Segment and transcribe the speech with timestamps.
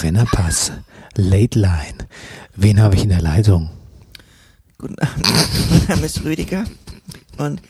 [0.00, 0.72] Brennerpass.
[1.14, 2.08] Late Line.
[2.56, 3.68] Wen habe ich in der Leitung?
[4.78, 5.26] Guten Abend,
[5.70, 6.64] mein Name ist Rüdiger
[7.36, 7.60] und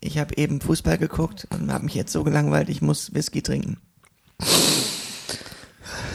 [0.00, 3.76] ich habe eben Fußball geguckt und habe mich jetzt so gelangweilt, ich muss Whisky trinken.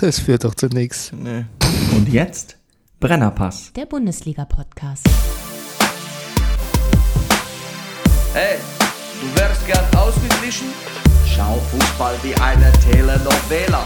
[0.01, 1.13] Das führt doch zu nichts.
[1.13, 1.43] Nö.
[1.95, 2.57] Und jetzt
[2.99, 3.71] Brennerpass.
[3.71, 5.07] Der Bundesliga-Podcast.
[8.33, 8.57] Hey,
[9.21, 10.67] du wärst gern ausgeglichen?
[11.25, 13.85] Schau Fußball wie eine Telenovela.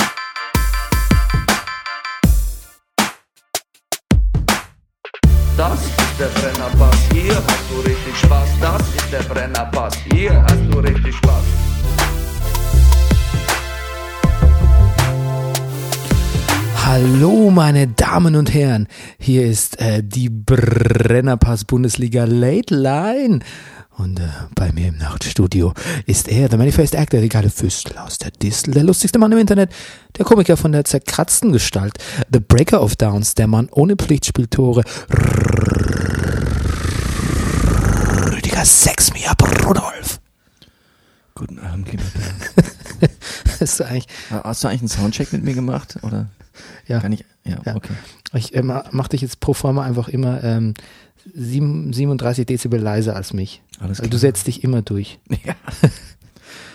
[5.61, 8.49] Das ist der Brennerpass, hier hast du richtig Spaß.
[8.59, 11.43] Das ist der Brennerpass, hier hast du richtig Spaß.
[16.83, 18.87] Hallo, meine Damen und Herren.
[19.19, 23.41] Hier ist äh, die Brennerpass Bundesliga Late Line.
[23.97, 25.73] Und äh, bei mir im Nachtstudio
[26.07, 29.37] ist er, der Manifest Actor, der geile Füstel aus der Distel, der lustigste Mann im
[29.37, 29.71] Internet,
[30.17, 31.97] der Komiker von der zerkratzten Gestalt,
[32.31, 34.83] The Breaker of Downs, der Mann ohne Pflichtspieltore,
[38.31, 40.19] Rüdiger Sex mir ab, Rudolf.
[41.35, 43.11] Guten Abend, lieber Bernd.
[43.59, 45.97] Hast du eigentlich, Hast du eigentlich einen Soundcheck mit mir gemacht?
[46.01, 46.27] Oder
[46.87, 46.99] ja.
[46.99, 47.25] kann ich?
[47.43, 47.75] Ja, Ja.
[47.75, 47.93] okay.
[48.33, 50.73] Ich äh, ma- mach dich jetzt pro forma einfach immer ähm,
[51.35, 53.61] sieben- 37 Dezibel leiser als mich.
[53.81, 54.09] Alles Also klar.
[54.11, 55.19] du setzt dich immer durch.
[55.45, 55.55] Ja.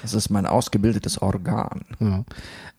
[0.02, 1.80] Das ist mein ausgebildetes Organ.
[1.98, 2.24] Ja.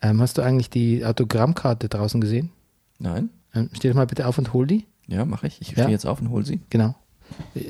[0.01, 2.51] Ähm, hast du eigentlich die Autogrammkarte draußen gesehen?
[2.99, 3.29] Nein?
[3.53, 4.85] Ähm, steh doch mal bitte auf und hol die.
[5.07, 5.59] Ja, mache ich.
[5.61, 5.73] Ich Ja.
[5.83, 6.61] stehe jetzt auf und hol sie.
[6.69, 6.95] Genau.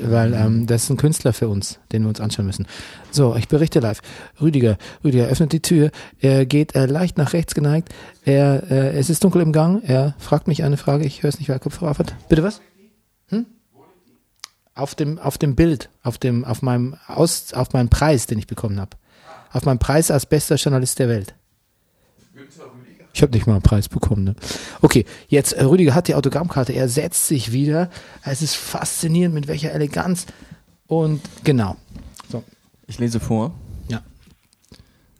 [0.03, 2.67] Weil ähm, das ist ein Künstler für uns, den wir uns anschauen müssen.
[3.09, 4.01] So, ich berichte live.
[4.39, 5.89] Rüdiger, Rüdiger öffnet die Tür.
[6.19, 7.89] Er geht äh, leicht nach rechts geneigt.
[8.23, 9.81] Er, äh, es ist dunkel im Gang.
[9.83, 11.05] Er fragt mich eine Frage.
[11.05, 12.13] Ich höre es nicht, weil er Kopfhörer hat.
[12.29, 12.61] Bitte was?
[14.77, 18.47] Auf dem, auf dem Bild, auf dem, auf meinem Aus, auf meinem Preis, den ich
[18.47, 18.91] bekommen habe.
[19.51, 21.33] Auf meinem Preis als bester Journalist der Welt.
[23.13, 24.23] Ich habe nicht mal einen Preis bekommen.
[24.25, 24.35] Ne?
[24.81, 26.73] Okay, jetzt äh, Rüdiger hat die Autogrammkarte.
[26.73, 27.89] Er setzt sich wieder.
[28.23, 30.27] Es ist faszinierend, mit welcher Eleganz.
[30.85, 31.75] Und genau.
[32.31, 32.43] So,
[32.85, 33.55] Ich lese vor.
[33.87, 34.03] ja.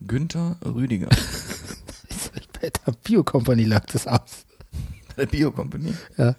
[0.06, 1.10] Günther Rüdiger.
[2.62, 4.46] Bei der Bio-Company lag das aus.
[5.18, 5.94] Der Bio-Company.
[6.18, 6.36] Ja.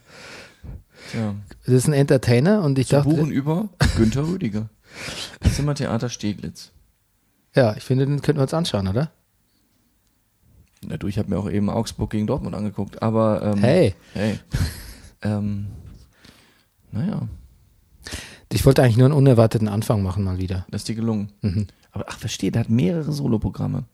[1.10, 1.34] Tja.
[1.64, 4.68] Das ist ein Entertainer und ich Zu dachte, buchen über Günther Rüdiger.
[5.54, 6.70] Zimmertheater Steglitz.
[7.54, 9.10] ja, ich finde, den könnten wir uns anschauen, oder?
[10.86, 13.02] Na du, ich habe mir auch eben Augsburg gegen Dortmund angeguckt.
[13.02, 13.94] Aber ähm, Hey.
[14.14, 14.38] Hey.
[15.22, 15.66] ähm,
[16.92, 17.28] naja,
[18.52, 20.66] Ich wollte eigentlich nur einen unerwarteten Anfang machen mal wieder.
[20.70, 21.32] das ist dir gelungen.
[21.42, 21.66] Mhm.
[21.90, 23.84] Aber ach, verstehe, der hat mehrere Soloprogramme.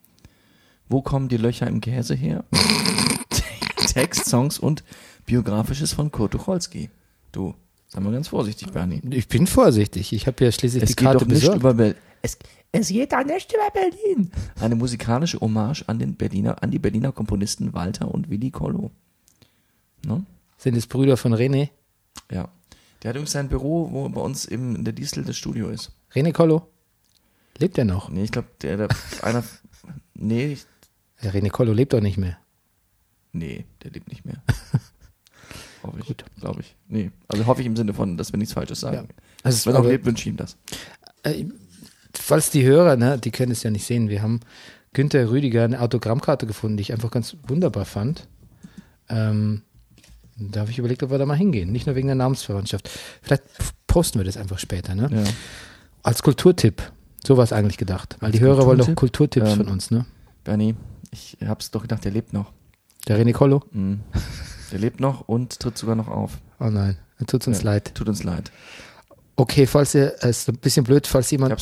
[0.89, 2.45] Wo kommen die Löcher im Käse her?
[3.95, 4.85] Text, Songs und
[5.25, 6.91] Biografisches von Kurt Tucholsky.
[7.35, 7.53] Du,
[7.89, 9.03] sei mal ganz vorsichtig, Bernie.
[9.11, 10.13] Ich bin vorsichtig.
[10.13, 11.61] Ich habe ja schließlich Es die geht Karte doch nicht besorgt.
[11.61, 11.97] über Berlin.
[12.23, 12.39] Es,
[12.71, 14.31] es geht doch nicht über Berlin.
[14.61, 18.93] Eine musikalische Hommage an den Berliner, an die Berliner Komponisten Walter und Willi Kollo.
[20.07, 20.25] Ne?
[20.59, 21.71] Sind es Brüder von René?
[22.31, 22.49] Ja.
[23.03, 25.91] Der hat übrigens sein Büro, wo bei uns im, in der Distel das Studio ist.
[26.15, 26.69] René Collo?
[27.59, 28.09] Lebt er noch?
[28.11, 28.89] Nee, ich glaube, der, der
[29.23, 29.43] einer.
[30.15, 30.65] Nee, ich,
[31.21, 32.39] Ja, René Collo lebt doch nicht mehr.
[33.33, 34.41] nee, der lebt nicht mehr.
[35.85, 36.77] hoffe ich, glaube ich.
[36.89, 38.97] Nee, also hoffe ich im Sinne von, dass wir nichts Falsches sagen.
[38.97, 39.05] Ja.
[39.43, 40.57] Also, Wenn er aber- lebt, wünsche ich ihm das.
[41.23, 41.45] Äh,
[42.13, 44.41] falls die Hörer, ne, die können es ja nicht sehen, wir haben
[44.93, 48.29] Günther Rüdiger eine Autogrammkarte gefunden, die ich einfach ganz wunderbar fand.
[49.09, 49.63] Ähm,
[50.37, 51.71] da habe ich überlegt, ob wir da mal hingehen.
[51.73, 52.89] Nicht nur wegen der Namensverwandtschaft.
[53.23, 53.43] Vielleicht
[53.87, 55.09] posten wir das einfach später, ne?
[55.13, 55.25] Ja.
[56.03, 56.83] Als Kulturtipp.
[57.27, 58.17] So war es eigentlich gedacht.
[58.21, 59.43] Weil die Als Hörer wollen doch Kulturtipp?
[59.45, 60.07] Kulturtipps Ähm, von uns, ne?
[60.45, 60.75] Bernie,
[61.11, 62.53] ich hab's doch gedacht, der lebt noch.
[63.09, 63.63] Der René Collo?
[63.73, 64.01] Mhm.
[64.75, 66.33] Der lebt noch und tritt sogar noch auf.
[66.61, 66.97] Oh nein,
[67.29, 67.95] tut's uns Ja, leid.
[67.95, 68.51] Tut uns leid.
[69.37, 71.55] Okay, falls ihr, es ist ein bisschen blöd, falls jemand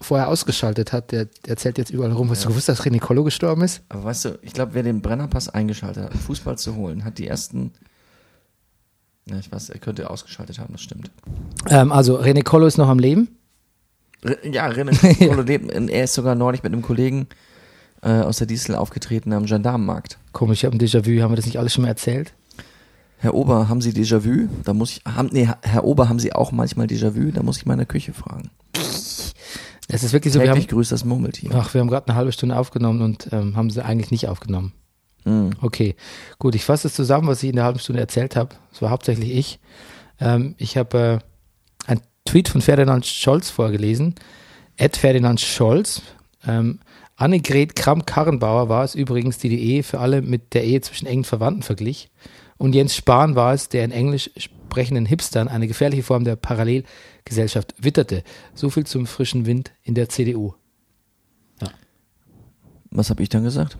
[0.00, 2.28] vorher ausgeschaltet hat, der erzählt jetzt überall rum.
[2.30, 3.82] Hast du gewusst, dass René Collo gestorben ist?
[3.88, 7.18] Aber weißt du, ich glaube, wer den Brennerpass eingeschaltet hat, um Fußball zu holen, hat
[7.18, 7.72] die ersten
[9.26, 11.10] Ja, ich weiß, er könnte ausgeschaltet haben, das stimmt.
[11.68, 13.28] Ähm, also René Collo ist noch am Leben.
[14.24, 14.92] Re- Ja, René
[15.28, 17.26] Colo lebt- er ist sogar neulich mit einem Kollegen
[18.02, 20.18] äh, aus der Diesel aufgetreten am Gendarmenmarkt.
[20.32, 21.20] Komisch, ich habe ein Déjà-vu.
[21.20, 22.32] Haben wir das nicht alles schon mal erzählt?
[23.18, 24.48] Herr Ober, haben Sie Déjà-vu?
[24.64, 27.32] Da muss ich, haben, nee, Herr Ober, haben Sie auch manchmal Déjà-vu?
[27.32, 28.50] Da muss ich mal in der Küche fragen.
[29.90, 31.50] Es ist wirklich so, wir haben, Täglich grüßt das Murmeltier.
[31.54, 34.72] ach, wir haben gerade eine halbe Stunde aufgenommen und ähm, haben sie eigentlich nicht aufgenommen.
[35.24, 35.50] Mhm.
[35.62, 35.96] Okay,
[36.38, 38.54] gut, ich fasse es zusammen, was ich in der halben Stunde erzählt habe.
[38.72, 39.58] Es war hauptsächlich ich.
[40.20, 41.20] Ähm, ich habe
[41.86, 44.14] äh, einen Tweet von Ferdinand Scholz vorgelesen.
[44.76, 46.02] Ed Ferdinand Scholz.
[46.46, 46.80] Ähm,
[47.16, 51.24] Annegret Kramp-Karrenbauer war es übrigens, die die Ehe für alle mit der Ehe zwischen engen
[51.24, 52.10] Verwandten verglich.
[52.58, 57.74] Und Jens Spahn war es, der in Englisch sprechenden Hipstern eine gefährliche Form der Parallelgesellschaft
[57.78, 58.22] witterte.
[58.54, 60.54] So viel zum frischen Wind in der CDU.
[62.90, 63.76] Was habe ich dann gesagt?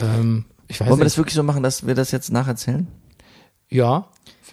[0.00, 1.12] Ähm, ich weiß Wollen wir nicht.
[1.14, 2.86] das wirklich so machen, dass wir das jetzt nacherzählen?
[3.70, 4.08] Ja,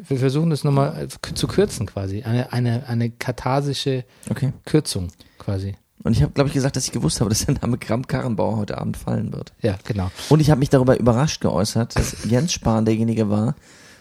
[0.07, 2.23] wir versuchen das nochmal äh, zu kürzen quasi.
[2.23, 4.53] Eine, eine, eine katharsische Okay.
[4.65, 5.75] Kürzung quasi.
[6.03, 8.77] Und ich habe, glaube ich, gesagt, dass ich gewusst habe, dass der Name Kramp-Karrenbauer heute
[8.79, 9.53] Abend fallen wird.
[9.61, 10.09] Ja, genau.
[10.29, 13.55] Und ich habe mich darüber überrascht geäußert, dass Jens Spahn derjenige war,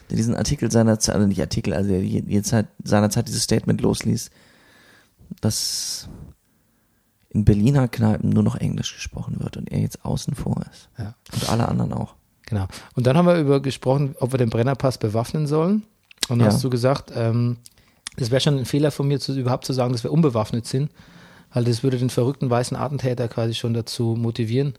[0.09, 3.27] der diesen Artikel seiner Zeit, also nicht Artikel, also der je- je Zeit, seiner Zeit
[3.27, 4.29] dieses Statement losließ,
[5.39, 6.09] dass
[7.29, 10.89] in Berliner Kneipen nur noch Englisch gesprochen wird und er jetzt außen vor ist.
[10.97, 11.15] Ja.
[11.31, 12.15] Und alle anderen auch.
[12.45, 12.67] Genau.
[12.95, 15.83] Und dann haben wir über gesprochen, ob wir den Brennerpass bewaffnen sollen.
[16.27, 16.53] Und dann Ja.
[16.53, 17.57] hast du gesagt, ähm,
[18.17, 20.91] das wäre schon ein Fehler von mir, zu, überhaupt zu sagen, dass wir unbewaffnet sind,
[21.53, 24.73] weil das würde den verrückten weißen Attentäter quasi schon dazu motivieren.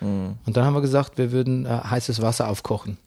[0.00, 0.38] Mhm.
[0.46, 2.98] Und dann haben wir gesagt, wir würden äh, heißes Wasser aufkochen.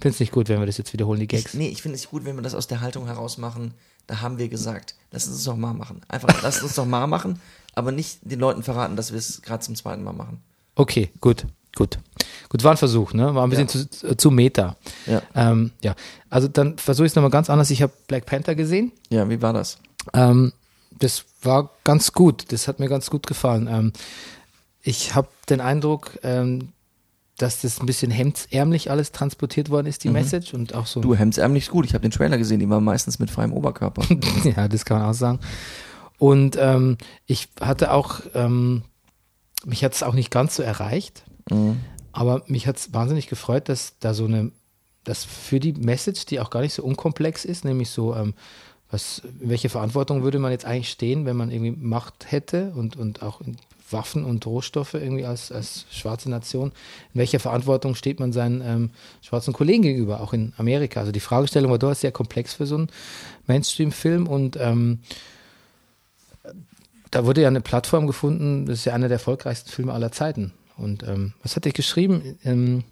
[0.00, 1.54] Finde es nicht gut, wenn wir das jetzt wiederholen, die Ich, Gags.
[1.54, 3.74] nee, ich finde es gut, wenn wir das aus der Haltung heraus machen.
[4.06, 6.02] Da haben wir gesagt, lass uns doch mal machen.
[6.08, 7.40] Einfach, lass uns doch mal machen,
[7.74, 10.40] aber nicht den Leuten verraten, dass wir es gerade zum zweiten Mal machen.
[10.74, 11.98] Okay, gut, gut.
[12.48, 13.34] Gut, war ein Versuch, ne?
[13.34, 14.76] War ein bisschen zu, zu Meta.
[15.06, 15.22] Ja.
[15.34, 15.96] Ähm, ja,
[16.30, 17.70] also dann versuche ich es nochmal ganz anders.
[17.70, 18.92] Ich habe Black Panther gesehen.
[19.08, 19.78] Ja, wie war das?
[20.12, 20.52] Ähm,
[20.98, 22.52] das war ganz gut.
[22.52, 23.68] Das hat mir ganz gut gefallen.
[23.70, 23.92] Ähm,
[24.82, 26.72] ich habe den Eindruck, ähm,
[27.38, 30.54] dass das ein bisschen hemdsärmlich alles transportiert worden ist, die Message.
[30.54, 31.00] Und auch so.
[31.00, 31.84] Du, Hemdsärmel nicht gut.
[31.84, 34.02] Ich habe den Trailer gesehen, die war meistens mit freiem Oberkörper.
[34.56, 35.40] ja, das kann man auch sagen.
[36.18, 36.96] Und ähm,
[37.26, 38.84] ich hatte auch, ähm,
[39.66, 41.76] mich hat es auch nicht ganz so erreicht, Mhm.
[42.12, 44.50] aber mich hat es wahnsinnig gefreut, dass da so eine,
[45.04, 48.34] dass für die Message, die auch gar nicht so unkomplex ist, nämlich so, ähm,
[48.90, 53.22] was, welche Verantwortung würde man jetzt eigentlich stehen, wenn man irgendwie Macht hätte und, und
[53.22, 53.40] auch
[53.90, 56.72] Waffen und Rohstoffe irgendwie als, als schwarze Nation,
[57.12, 58.90] in welcher Verantwortung steht man seinen ähm,
[59.22, 61.00] schwarzen Kollegen gegenüber, auch in Amerika.
[61.00, 62.88] Also die Fragestellung war dort sehr komplex für so einen
[63.46, 65.00] Mainstream-Film und ähm,
[67.10, 70.52] da wurde ja eine Plattform gefunden, das ist ja einer der erfolgreichsten Filme aller Zeiten.
[70.76, 72.84] Und ähm, was hatte ich geschrieben?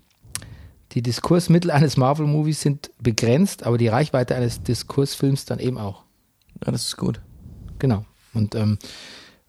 [0.92, 6.04] Die Diskursmittel eines Marvel-Movies sind begrenzt, aber die Reichweite eines Diskursfilms dann eben auch.
[6.64, 7.20] Ja, das ist gut.
[7.78, 8.04] Genau.
[8.32, 8.78] Und ähm,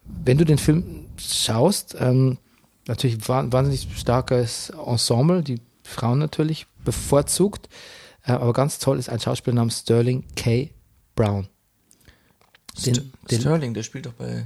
[0.03, 2.37] wenn du den Film schaust, ähm,
[2.87, 7.69] natürlich wa- wahnsinnig starkes Ensemble, die Frauen natürlich bevorzugt,
[8.25, 10.69] äh, aber ganz toll ist ein Schauspieler namens Sterling K.
[11.15, 11.47] Brown.
[12.85, 14.45] Den, St den, Sterling, der spielt doch bei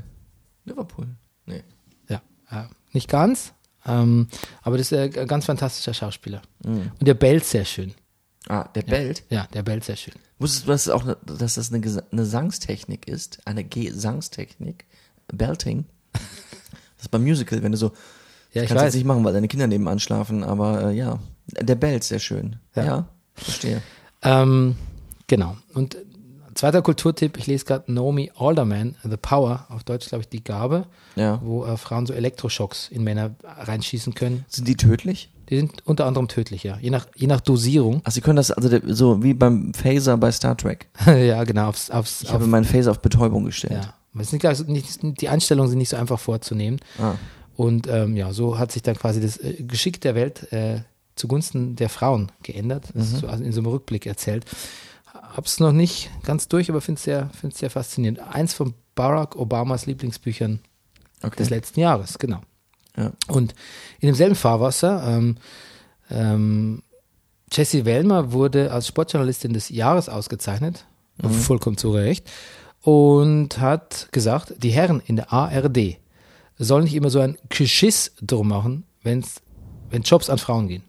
[0.66, 1.08] Liverpool.
[1.46, 1.64] Nee.
[2.08, 2.22] Ja,
[2.52, 3.54] äh, nicht ganz,
[3.90, 4.28] ähm,
[4.62, 6.42] aber das ist ein ganz fantastischer Schauspieler.
[6.64, 7.94] Und der bellt sehr schön.
[8.48, 9.24] Ah, der bellt.
[9.30, 10.14] Ja, der bellt sehr schön.
[10.40, 13.40] Wusstest du, dass, es auch, ne- dass das eine, eine Sangstechnik ist?
[13.46, 14.86] Eine Gesangstechnik?
[15.32, 15.86] Belting?
[16.14, 16.22] Das
[17.06, 17.92] ist beim Musical, wenn du so.
[18.54, 18.88] Ja, ich kannst weiß.
[18.88, 21.20] jetzt nicht machen, weil deine Kinder nebenan schlafen, aber äh, ja.
[21.48, 22.56] Der bellt sehr schön.
[22.76, 22.84] Ja.
[22.84, 23.82] Ja, verstehe.
[24.24, 24.76] Ähm,
[25.28, 25.56] genau.
[25.74, 25.98] Und
[26.60, 30.86] zweiter Kulturtipp, ich lese gerade Naomi Alderman, The Power, auf Deutsch glaube ich die Gabe,
[31.16, 31.40] Ja.
[31.44, 34.46] wo äh, Frauen so Elektroschocks in Männer reinschießen können.
[34.50, 35.30] Sind die tödlich?
[35.50, 36.78] Die sind unter anderem tödlich, ja.
[36.80, 38.02] Je nach, je nach Dosierung.
[38.04, 40.88] Ach, sie können das, also so wie beim Phaser bei Star Trek.
[41.06, 43.84] ja, genau, aufs, aufs, Ich auf, habe meinen Phaser auf Betäubung gestellt.
[43.84, 43.94] ja.
[44.20, 46.80] Es ist nicht, die Einstellungen sind nicht so einfach vorzunehmen.
[47.00, 47.14] Ah.
[47.56, 50.82] Und ähm, ja, so hat sich dann quasi das äh, Geschick der Welt äh,
[51.16, 52.86] zugunsten der Frauen geändert.
[52.94, 54.46] Das ist so also in so einem Rückblick erzählt.
[55.36, 58.20] Hab's noch nicht ganz durch, aber finde es sehr, find's sehr faszinierend.
[58.20, 60.60] Eins von Barack Obamas Lieblingsbüchern
[61.22, 61.36] Okay.
[61.38, 62.40] des letzten Jahres, genau.
[62.96, 63.12] Ja.
[63.28, 63.54] Und
[64.00, 65.36] in demselben Fahrwasser, ähm,
[66.10, 66.82] ähm,
[67.52, 70.86] Jessie Wellmer wurde als Sportjournalistin des Jahres ausgezeichnet,
[71.22, 72.30] vollkommen zu Recht,
[72.82, 75.98] und hat gesagt, die Herren in der ARD
[76.58, 79.42] sollen nicht immer so ein Geschiss drum machen, wenn's,
[79.90, 80.84] wenn Jobs an Frauen gehen.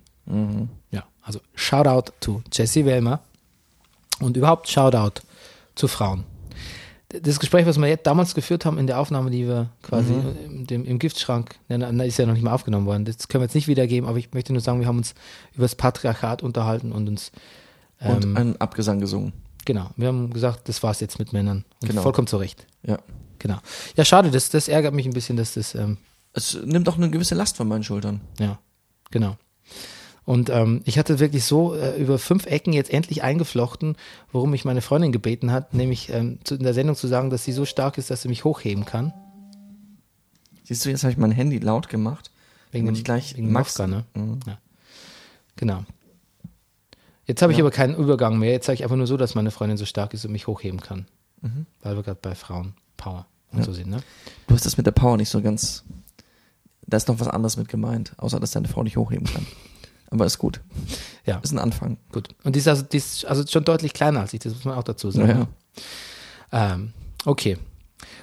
[0.93, 3.21] Ja, also Shoutout to Jessie Wellmer
[4.21, 5.21] und überhaupt Shoutout
[5.75, 6.25] zu Frauen.
[7.09, 10.13] Das Gespräch, was wir jetzt damals geführt haben in der Aufnahme, die wir quasi
[10.47, 13.47] im, dem, im Giftschrank, na, ist ja noch nicht mal aufgenommen worden, das können wir
[13.47, 15.15] jetzt nicht wiedergeben, aber ich möchte nur sagen, wir haben uns
[15.55, 17.33] über das Patriarchat unterhalten und uns
[18.01, 19.33] Und Ähm, einen Abgesang gesungen.
[19.65, 21.65] genau, wir haben gesagt, das war's jetzt mit Männern.
[21.83, 22.03] Und Genau.
[22.03, 22.65] vollkommen zu Recht.
[22.85, 22.99] Ja.
[23.41, 23.59] Genau.
[23.97, 25.97] Ja, schade, das, das ärgert mich ein bisschen, dass das, ähm,
[26.33, 28.21] Es nimmt auch eine gewisse Last von meinen Schultern.
[28.39, 28.59] ja,
[29.11, 29.37] genau.
[30.31, 33.97] Und ähm, ich hatte wirklich so äh, über fünf Ecken jetzt endlich eingeflochten,
[34.31, 37.45] worum mich meine Freundin gebeten hat, nämlich ähm, zu, in der Sendung zu sagen, dass
[37.45, 39.13] sie so stark ist, dass sie mich hochheben kann.
[40.63, 42.31] Siehst du, jetzt habe ich mein Handy laut gemacht.
[42.71, 44.05] Wegen dem, ich gleich wegen Max- Max, ne?
[44.15, 44.39] Mhm.
[44.47, 44.59] Ja.
[45.57, 45.85] Genau.
[47.27, 47.65] Jetzt habe ich Ja.
[47.65, 48.53] aber keinen Übergang mehr.
[48.53, 50.81] Jetzt sage ich einfach nur so, dass meine Freundin so stark ist und mich hochheben
[50.81, 51.07] kann.
[51.41, 51.67] Mhm.
[51.83, 53.65] Weil wir gerade bei Frauen Power und Ja.
[53.65, 54.01] so sind, ne?
[54.47, 55.83] Du hast das mit der Power nicht so ganz.
[56.87, 59.45] Da ist noch was anderes mit gemeint, außer dass deine Frau nicht hochheben kann.
[60.11, 60.61] Aber ist gut.
[61.25, 61.39] Ja.
[61.39, 61.97] Ist ein Anfang.
[62.13, 62.29] Gut.
[62.43, 64.77] Und die ist also, die ist also schon deutlich kleiner als ich, das muss man
[64.77, 65.47] auch dazu sagen.
[66.53, 66.75] Ja.
[66.75, 66.93] Ähm,
[67.25, 67.57] okay.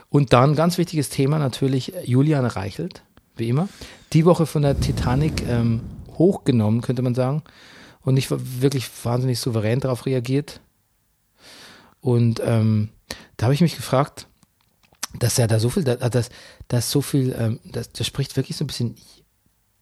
[0.10, 3.04] Und dann ganz wichtiges Thema natürlich Julian Reichelt,
[3.36, 3.70] wie immer.
[4.14, 5.82] Die Woche von der Titanic ähm,
[6.18, 7.44] hochgenommen, könnte man sagen.
[8.02, 10.62] Und nicht wirklich wahnsinnig souverän darauf reagiert.
[12.00, 12.90] Und ähm,
[13.36, 14.28] da habe ich mich gefragt,
[15.20, 16.30] dass er da so viel, da, dass,
[16.68, 18.96] dass so viel, ähm, das, das spricht wirklich so ein bisschen,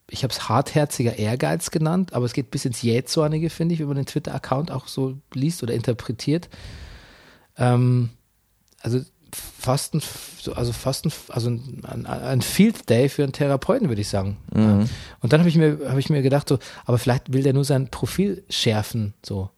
[0.08, 3.88] ich habe es hartherziger Ehrgeiz genannt, aber es geht bis ins Jähzornige, finde ich, wenn
[3.88, 6.48] man den Twitter-Account auch so liest oder interpretiert.
[7.58, 8.10] Ähm,
[8.80, 9.00] also
[9.32, 10.02] fast ein,
[10.40, 14.36] so- also fast ein, also ein, ein Field Day für einen Therapeuten, würde ich sagen.
[14.54, 14.88] Mhm.
[15.20, 17.64] Und dann habe ich mir, habe ich mir gedacht, so, aber vielleicht will der nur
[17.64, 19.50] sein Profil schärfen, so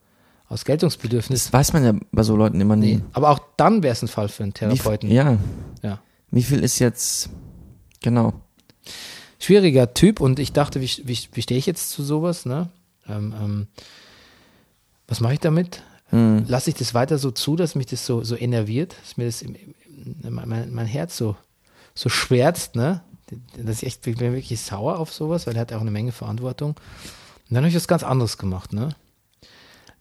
[0.49, 1.45] aus Geltungsbedürfnis.
[1.45, 2.97] Das weiß man ja bei so Leuten immer nie.
[2.97, 3.03] Nee.
[3.13, 5.09] Aber auch dann wäre es ein Fall für einen Wie, Therapeuten.
[5.11, 5.37] viel- ja.
[5.83, 5.99] Ja.
[6.31, 7.29] Wie viel ist jetzt.
[8.01, 8.33] Genau.
[9.39, 12.45] Schwieriger Typ und ich dachte, wie, wie, wie stehe ich jetzt zu sowas?
[12.45, 12.69] Ne?
[13.09, 13.67] Ähm, ähm,
[15.07, 15.83] was mache ich damit?
[16.11, 16.45] Mhm.
[16.49, 19.43] Lasse ich das weiter so zu, dass mich das so, so enerviert, dass mir das
[19.43, 21.37] im, im, mein, mein Herz so,
[21.95, 23.03] so schwärzt, ne?
[23.59, 26.13] Dass ich echt, ich bin wirklich sauer auf sowas, weil er hat auch eine Menge
[26.13, 26.71] Verantwortung.
[26.71, 28.91] Und dann habe ich was ganz anderes gemacht, ne?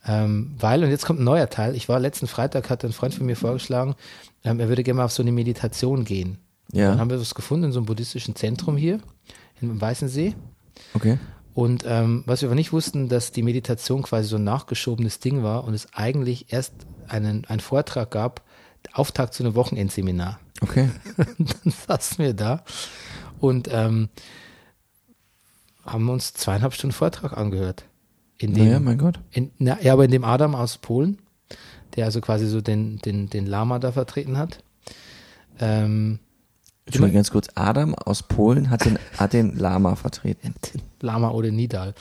[0.06, 3.14] Ähm, weil, und jetzt kommt ein neuer Teil, ich war letzten Freitag, hatte ein Freund
[3.14, 3.96] von mir vorgeschlagen,
[4.46, 6.38] ähm, er würde gerne mal auf so eine Meditation gehen.
[6.72, 6.98] Dann Ja.
[6.98, 9.00] haben wir was gefunden in so einem buddhistischen Zentrum hier,
[9.62, 10.36] im Weißensee.
[10.94, 11.18] Okay.
[11.54, 15.42] Und ähm, was wir aber nicht wussten, dass die Meditation quasi so ein nachgeschobenes Ding
[15.44, 16.74] war und es eigentlich erst
[17.08, 18.44] einen, einen Vortrag gab,
[18.94, 20.40] Auftakt zu einem Wochenendseminar.
[20.62, 20.90] Okay.
[21.18, 22.64] Dann saßen wir da
[23.40, 24.10] und ähm,
[25.86, 27.86] haben uns zweieinhalb Stunden Vortrag angehört.
[28.38, 29.20] In dem, Naja, mein Gott.
[29.32, 31.18] in, na, ja, aber in dem Adam aus Polen,
[31.96, 34.64] der also quasi so den, den, den Lama da vertreten hat.
[35.60, 36.20] Ähm,
[36.88, 37.48] Entschuldigung, ganz kurz.
[37.54, 40.56] Adam aus Polen hat den, hat den Lama vertreten.
[41.02, 41.94] Lama oder Nidal,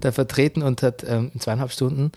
[0.00, 2.10] da vertreten und hat ähm, in zweieinhalb Stunden,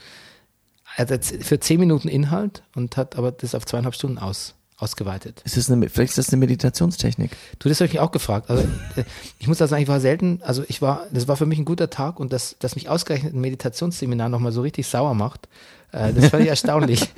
[0.95, 5.41] er hat für zehn Minuten Inhalt und hat aber das auf zweieinhalb Stunden aus, ausgeweitet.
[5.43, 7.31] Ist das eine, vielleicht ist das eine Meditationstechnik.
[7.59, 8.49] Du, das habe ich mich auch gefragt.
[8.49, 8.63] Also
[8.95, 9.03] äh,
[9.37, 11.65] ich muss da sagen, ich war selten, also ich war, das war für mich ein
[11.65, 15.49] guter Tag und dass, dass mich ausgerechnet ein Meditationsseminar nochmal so richtig sauer macht,
[15.91, 17.09] äh, das fand ich erstaunlich.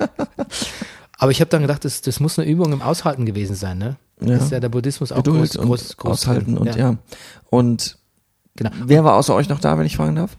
[1.18, 3.96] Aber ich habe dann gedacht, das, das muss eine Übung im Aushalten gewesen sein, ne?
[4.20, 4.28] Ja.
[4.28, 6.68] Das ist ja der Buddhismus auch Geduld groß, und groß, groß aushalten drin.
[6.68, 6.96] und ja.
[7.50, 7.98] Und
[8.56, 8.70] Genau.
[8.84, 10.36] wer war außer euch noch da, wenn ich fragen darf?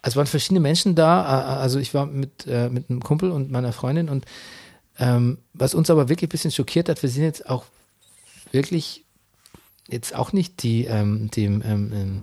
[0.00, 1.58] Also waren verschiedene Menschen da.
[1.58, 4.24] Also ich war mit, äh, mit einem Kumpel und meiner Freundin und
[4.98, 7.64] ähm, was uns aber wirklich ein bisschen schockiert hat, wir sind jetzt auch
[8.52, 9.04] wirklich
[9.88, 12.22] jetzt auch nicht die, ähm, dem, ähm, ähm,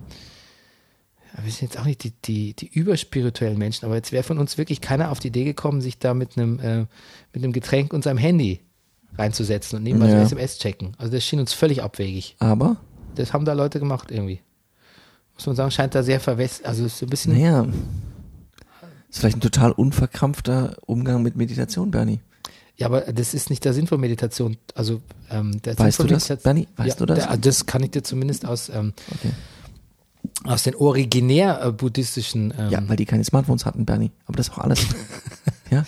[1.42, 4.58] wir sind jetzt auch nicht die, die, die überspirituellen Menschen, aber jetzt wäre von uns
[4.58, 6.78] wirklich keiner auf die Idee gekommen, sich da mit einem, äh,
[7.32, 8.60] mit einem Getränk und seinem Handy
[9.18, 10.18] reinzusetzen und nebenbei Ja.
[10.20, 10.94] so SMS checken.
[10.98, 12.36] Also das schien uns völlig abwegig.
[12.38, 12.76] Aber,
[13.14, 14.40] Das haben da Leute gemacht irgendwie.
[15.34, 17.66] Muss man sagen, scheint da sehr verwässert, also ist so ein bisschen naja,
[19.08, 22.20] ist vielleicht ein total unverkrampfter Umgang mit Meditation, Bernie.
[22.76, 24.58] Ja, aber das ist nicht der Sinn von Meditation.
[24.74, 25.00] Also
[25.30, 26.68] ähm, der Weißt Sinn du von das, Meditation- Bernie?
[26.76, 27.26] Weißt ja, du das?
[27.26, 29.30] Der, das kann ich dir zumindest aus, ähm, Okay.
[30.44, 32.52] Aus den originär äh, buddhistischen.
[32.58, 34.10] Ähm, Ja, weil die keine Smartphones hatten, Bernie.
[34.26, 34.80] Aber das ist auch alles.
[35.70, 35.84] ja,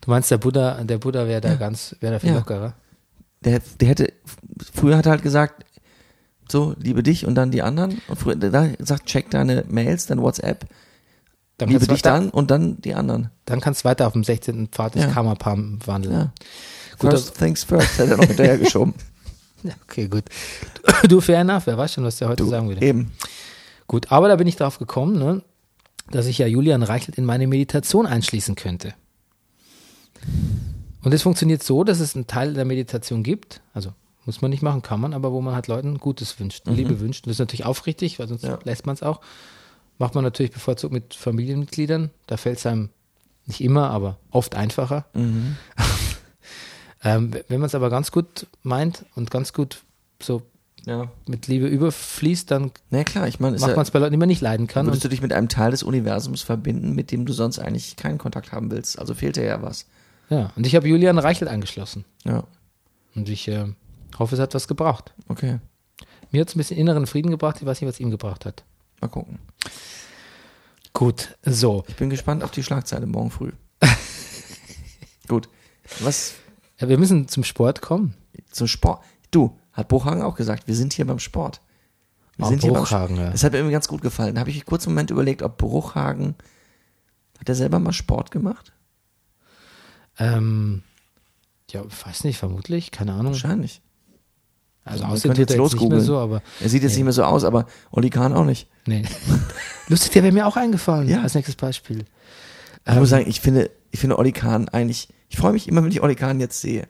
[0.00, 2.36] du meinst, der Buddha, der Buddha wäre da ganz, wäre da viel Ja.
[2.36, 2.74] lockerer.
[3.44, 4.12] der, der hätte,
[4.74, 5.64] früher hat er halt gesagt,
[6.50, 8.00] so, liebe dich und dann die anderen.
[8.08, 10.64] Und früher, der hat gesagt, check deine Mails, dein WhatsApp,
[11.58, 13.30] Dann liebe dich weiter, dann und dann die anderen.
[13.44, 14.68] dann kannst du weiter auf dem 16.
[14.68, 15.10] Pfad des Ja.
[15.10, 16.14] Karma-Pam wandeln.
[16.14, 16.32] Ja.
[16.98, 18.94] Gut, First things first, hat er noch hinterher geschoben.
[19.64, 20.22] Ja, okay, gut.
[21.02, 22.80] Du, du, fair enough, wer weiß schon, was der heute Du, sagen würde.
[22.86, 23.10] eben.
[23.88, 25.42] Gut, aber da bin ich drauf gekommen, ne,
[26.10, 28.94] dass ich ja Julian Reichelt in meine Meditation einschließen könnte.
[31.02, 33.92] Und es funktioniert so, dass es einen Teil der Meditation gibt, also
[34.26, 37.24] muss man nicht machen, kann man, aber wo man halt Leuten Gutes wünscht, Liebe wünscht.
[37.24, 38.58] Und das ist natürlich aufrichtig, weil sonst Ja.
[38.64, 39.20] lässt man es auch.
[39.98, 42.10] Macht man natürlich bevorzugt mit Familienmitgliedern.
[42.26, 42.90] Da fällt es einem
[43.46, 45.06] nicht immer, aber oft einfacher.
[47.04, 49.82] Ähm, wenn man es aber ganz gut meint und ganz gut
[50.20, 50.42] so
[50.88, 51.10] Ja.
[51.26, 54.28] mit Liebe überfließt, dann Na klar, ich meine, macht man es bei Leuten, die man
[54.28, 54.86] nicht leiden kann.
[54.86, 58.16] würdest du dich mit einem Teil des Universums verbinden, mit dem du sonst eigentlich keinen
[58.16, 58.98] Kontakt haben willst.
[58.98, 59.86] Also fehlt dir ja was.
[60.30, 62.04] ja, und ich habe Julian Reichelt angeschlossen.
[62.24, 62.44] Ja,
[63.14, 63.66] Und ich äh,
[64.18, 65.12] hoffe, es hat was gebracht.
[65.28, 65.58] okay.
[66.30, 67.56] Mir hat es ein bisschen inneren Frieden gebracht.
[67.60, 68.64] Ich weiß nicht, was ihm gebracht hat.
[69.00, 69.38] Mal gucken.
[70.92, 71.84] Gut, so.
[71.88, 73.52] Ich bin gespannt auf die Schlagzeile morgen früh.
[75.28, 75.48] Gut.
[76.00, 76.34] Was
[76.78, 78.14] Ja, wir müssen zum Sport kommen.
[78.50, 79.02] zum Sport?
[79.30, 81.60] Du, hat Bruchhagen auch gesagt, wir sind hier beim Sport.
[82.36, 83.26] Wir Ah, sind hier beim Bruchhagen, Sport.
[83.26, 83.32] ja.
[83.32, 84.34] Das hat mir irgendwie ganz gut gefallen.
[84.34, 86.34] Da habe ich kurz einen Moment überlegt, ob Bruchhagen,
[87.38, 88.72] hat er selber mal Sport gemacht?
[90.18, 90.82] Ähm,
[91.70, 93.32] ja, weiß nicht, vermutlich, keine Ahnung.
[93.32, 93.82] Wahrscheinlich.
[94.84, 96.94] Also Man aussehen könnte tut er jetzt jetzt nicht mehr so, aber Er sieht jetzt
[96.96, 98.68] nicht mehr so aus, aber Oli Kahn auch nicht.
[98.86, 99.04] nee.
[99.88, 101.22] Lustig, der wäre mir auch eingefallen Ja.
[101.22, 102.04] als nächstes Beispiel.
[102.86, 105.90] Ich muss sagen, ich finde, ich finde Oli Kahn eigentlich, ich freue mich immer, wenn
[105.90, 106.88] ich Oli Kahn jetzt sehe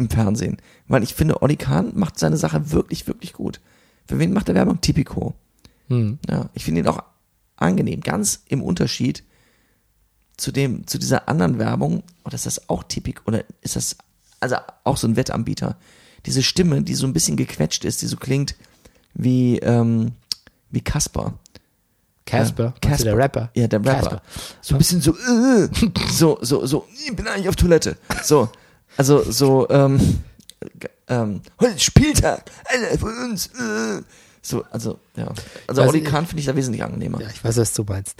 [0.00, 0.56] im Fernsehen.
[0.88, 3.60] Weil ich finde, Oli Kahn macht seine Sache wirklich, wirklich gut.
[4.06, 4.80] Für wen macht er Werbung?
[4.80, 5.34] Tipico.
[5.88, 6.18] Hm.
[6.28, 7.02] Ja, ich finde ihn auch
[7.56, 9.22] angenehm, ganz im Unterschied
[10.36, 12.02] zu dem, zu dieser anderen Werbung.
[12.24, 13.22] Oder ist das auch Typik?
[13.26, 13.96] Oder ist das,
[14.40, 15.76] also auch so ein Wettanbieter?
[16.26, 18.54] Diese Stimme, die so ein bisschen gequetscht ist, die so klingt
[19.14, 20.12] wie, ähm,
[20.70, 21.34] wie Kasper.
[22.26, 23.04] Casper, Ja, Casper.
[23.04, 23.50] der Rapper.
[23.54, 23.92] Ja, der Rapper.
[23.92, 24.22] Casper.
[24.60, 25.68] So ein bisschen so, äh,
[26.10, 27.96] so, so, so, ich bin eigentlich auf Toilette.
[28.22, 28.48] So,
[28.96, 30.20] also so, ähm,
[31.08, 33.48] ähm, heute Spieltag, einer von uns.
[33.48, 34.02] Äh.
[34.42, 35.28] So, also, ja.
[35.66, 37.20] Also Oli Kahn finde ich da wesentlich angenehmer.
[37.20, 38.16] Ja, ich weiß, was du meinst.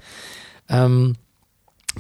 [0.69, 1.17] Ähm,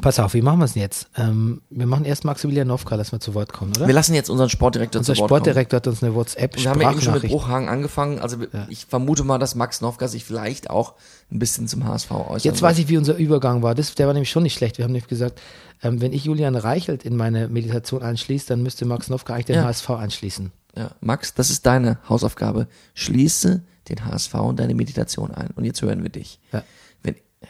[0.00, 1.08] pass auf, wie machen wir es denn jetzt?
[1.16, 3.86] Ähm, wir machen erst Maximilian Nowka, lassen wir zu Wort kommen, oder?
[3.86, 6.26] Wir lassen jetzt unseren Sportdirektor Unser zu Wort Sportdirektor hat uns eine kommen.
[6.36, 7.22] Wir haben ja eben schon mit.
[7.24, 8.18] Bruchhagen angefangen.
[8.20, 10.94] Also ich vermute mal, dass Max Nowka sich vielleicht auch
[11.30, 12.44] ein bisschen zum HSV äußert.
[12.44, 13.74] Jetzt weiß ich, wie unser Übergang war.
[13.74, 14.78] Das, der war nämlich schon nicht schlecht.
[14.78, 15.40] Wir haben nämlich gesagt,
[15.82, 19.56] ähm, wenn ich Julian Reichelt in meine Meditation anschließe, dann müsste Max Nowka eigentlich den
[19.56, 19.64] Ja.
[19.64, 20.52] HSV anschließen.
[20.76, 22.68] Ja, Max, das ist deine Hausaufgabe.
[22.94, 25.48] Schließe den HSV und deine Meditation ein.
[25.56, 26.38] Und jetzt hören wir dich.
[26.52, 26.62] Ja.
[27.02, 27.48] Wenn, ja.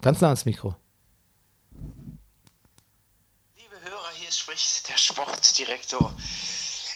[0.00, 0.76] Ganz nah ans Mikro.
[3.56, 6.14] Liebe Hörer, hier spricht der Sportdirektor.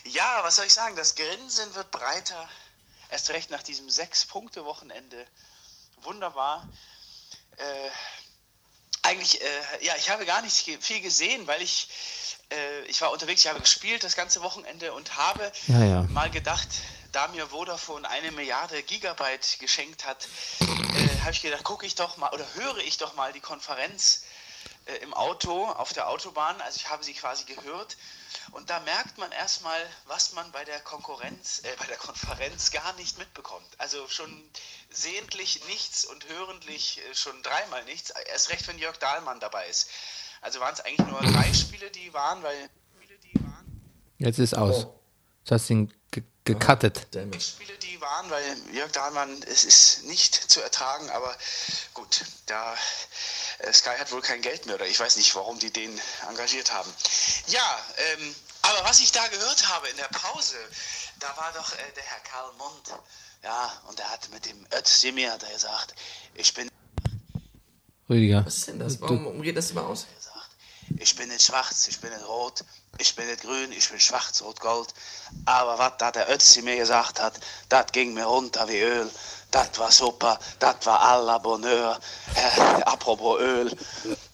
[0.04, 0.94] Ja, was soll ich sagen?
[0.94, 2.48] Das Grinsen wird breiter.
[3.10, 5.26] Erst recht nach diesem Sechs-Punkte-Wochenende.
[6.02, 6.68] Wunderbar.
[7.56, 7.90] Äh,
[9.02, 9.46] eigentlich, äh,
[9.80, 11.88] ja, ich habe gar nicht viel gesehen, weil ich,
[12.52, 16.02] äh, ich war unterwegs, ich habe gespielt das ganze Wochenende und habe Ja, ja.
[16.10, 16.68] mal gedacht,
[17.12, 20.28] da mir Vodafone eine Milliarde Gigabyte geschenkt hat,
[20.60, 24.24] äh, habe ich gedacht, gucke ich doch mal oder höre ich doch mal die Konferenz
[24.86, 26.60] äh, im Auto, auf der Autobahn.
[26.60, 27.96] Also ich habe sie quasi gehört.
[28.52, 32.92] Und da merkt man erstmal, was man bei der Konkurrenz, äh, bei der Konferenz gar
[32.94, 33.66] nicht mitbekommt.
[33.78, 34.42] Also schon
[34.90, 38.10] sehentlich nichts und hörentlich äh, schon dreimal nichts.
[38.10, 39.90] Erst recht, wenn Jörg Dahlmann dabei ist.
[40.40, 43.82] Also waren es eigentlich nur drei Spiele, die waren, weil Spiele, die waren.
[44.18, 44.86] Jetzt ist aus.
[45.44, 47.08] Du hast ihn ge gecuttet.
[47.40, 51.36] Spiele, die waren, weil Jörg Dahlmann, es ist nicht zu ertragen, aber
[51.94, 52.76] gut, da
[53.72, 56.92] Sky hat wohl kein Geld mehr oder ich weiß nicht, warum die den engagiert haben.
[57.48, 60.56] Ja, ähm, aber was ich da gehört habe in der Pause,
[61.20, 62.94] da war doch äh, der Herr Karl Mund,
[63.42, 65.94] ja, und er hat mit dem Özdemir hat er gesagt,
[66.34, 66.68] ich bin
[68.08, 68.44] Rüdiger.
[68.46, 69.00] Was ist denn das?
[69.00, 70.06] Warum, warum geht das immer aus?
[70.16, 70.50] gesagt,
[70.98, 72.64] ich bin nicht schwarz, ich bin nicht rot,
[72.98, 74.94] ich bin nicht grün, ich bin schwarz, rot, gold.
[75.44, 77.34] Aber was da der Ötzi mir gesagt hat,
[77.68, 79.10] das ging mir runter wie Öl.
[79.50, 81.98] Das war super, das war à la Bonheur.
[82.34, 83.76] Äh, apropos Öl,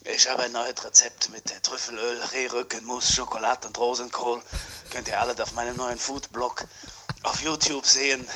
[0.04, 4.42] ich habe ein neues Rezept mit Trüffelöl, Rehrückenmus, Schokolade und Rosenkohl.
[4.90, 6.64] Könnt ihr alle auf meinem neuen Foodblog
[7.22, 8.26] auf YouTube sehen.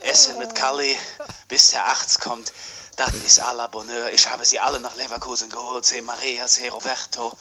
[0.00, 0.96] Essen mit Kali,
[1.48, 2.52] bis der 8 kommt.
[2.96, 4.10] Das ist à la Bonheur.
[4.12, 5.84] Ich habe sie alle nach Leverkusen geholt.
[5.84, 6.00] C.
[6.00, 6.68] Maria, C.
[6.68, 7.36] Roberto,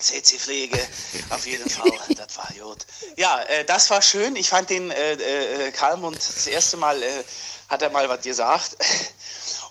[0.00, 0.78] CC Pflege.
[1.30, 2.86] Auf jeden Fall, das war gut.
[3.16, 4.36] Ja, äh, das war schön.
[4.36, 7.24] Ich fand den äh, äh, Kalmund das erste Mal, äh,
[7.68, 8.76] hat er mal was gesagt.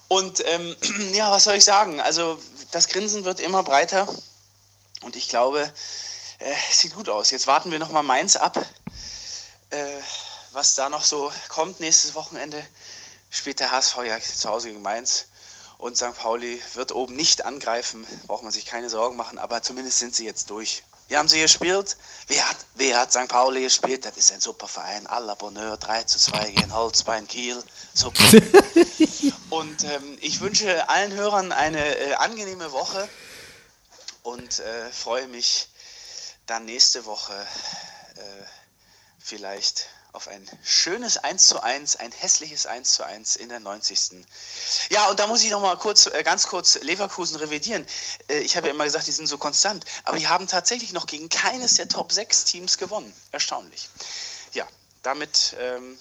[0.08, 0.76] Und ähm,
[1.14, 2.00] ja, was soll ich sagen?
[2.02, 2.40] Also,
[2.72, 4.08] das Grinsen wird immer breiter.
[5.02, 5.62] Und ich glaube,
[6.40, 7.32] äh, es sieht gut aus.
[7.32, 8.58] Jetzt warten wir nochmal Mainz ab
[9.70, 10.02] äh,
[10.52, 12.66] was da noch so kommt nächstes Wochenende,
[13.30, 15.28] spielt der HSV ja zu Hause gegen Mainz.
[15.80, 16.14] Und St.
[16.14, 20.26] Pauli wird oben nicht angreifen, braucht man sich keine Sorgen machen, aber zumindest sind sie
[20.26, 20.84] jetzt durch.
[21.08, 21.96] Wie haben sie gespielt?
[22.28, 23.30] Wer hat, wer hat St.
[23.30, 24.04] Pauli gespielt?
[24.04, 25.08] Das ist ein super Verein.
[25.08, 27.64] À la Bonheur, 3 zu 2 gegen Holzbein Kiel.
[27.94, 28.24] Super.
[29.50, 33.08] Und ähm, ich wünsche allen Hörern eine äh, angenehme Woche
[34.22, 35.70] und äh, freue mich
[36.46, 37.34] dann nächste Woche
[38.16, 38.46] äh,
[39.18, 44.26] vielleicht auf ein schönes 1 zu 1, ein hässliches 1 zu 1 in der 90.
[44.90, 47.86] Ja, und da muss ich noch mal kurz, äh, ganz kurz Leverkusen revidieren.
[48.28, 51.06] Äh, Ich habe ja immer gesagt, die sind so konstant, aber die haben tatsächlich noch
[51.06, 53.14] gegen keines der Top 6 Teams gewonnen.
[53.32, 53.88] Erstaunlich.
[54.54, 54.68] Ja,
[55.04, 55.98] damit ähm,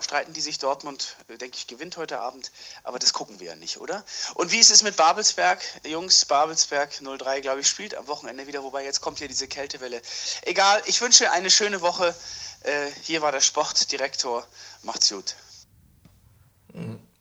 [0.00, 0.58] streiten die sich.
[0.58, 2.50] Dortmund, äh, denke ich, gewinnt heute Abend.
[2.82, 4.04] Aber das gucken wir ja nicht, oder?
[4.34, 5.60] Und wie ist es mit Babelsberg?
[5.86, 8.62] Jungs, Babelsberg 03, glaube ich, spielt am Wochenende wieder.
[8.62, 10.00] Wobei jetzt kommt hier diese Kältewelle.
[10.42, 12.14] Egal, ich wünsche eine schöne Woche.
[12.62, 14.46] Äh, hier war der Sportdirektor.
[14.82, 15.34] Macht's gut.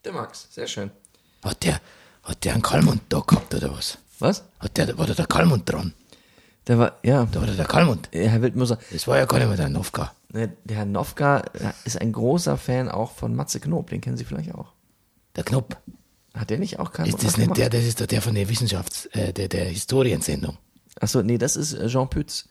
[0.03, 0.91] Der Max, sehr schön.
[1.43, 1.79] Hat der,
[2.23, 3.97] hat der einen Kalmund da gehabt oder was?
[4.19, 4.43] Was?
[4.59, 5.93] Hat der, war da der Kalmund dran?
[6.67, 8.09] Der war, ja, Da war da der Kalmund.
[8.11, 10.13] Herr Wildmoser, Das war ja gar nicht mehr der Novka.
[10.37, 14.17] Ne, der Herr Nowka äh, ist ein großer Fan auch von Matze Knob, den kennen
[14.17, 14.73] Sie vielleicht auch.
[15.35, 15.75] Der Knopf.
[16.33, 18.47] Hat der nicht auch keinen Ist das nicht der, das ist doch der von der
[18.47, 20.57] Wissenschafts-, äh, der, der Historiensendung.
[20.99, 22.47] Achso, nee, das ist äh, Jean Pütz.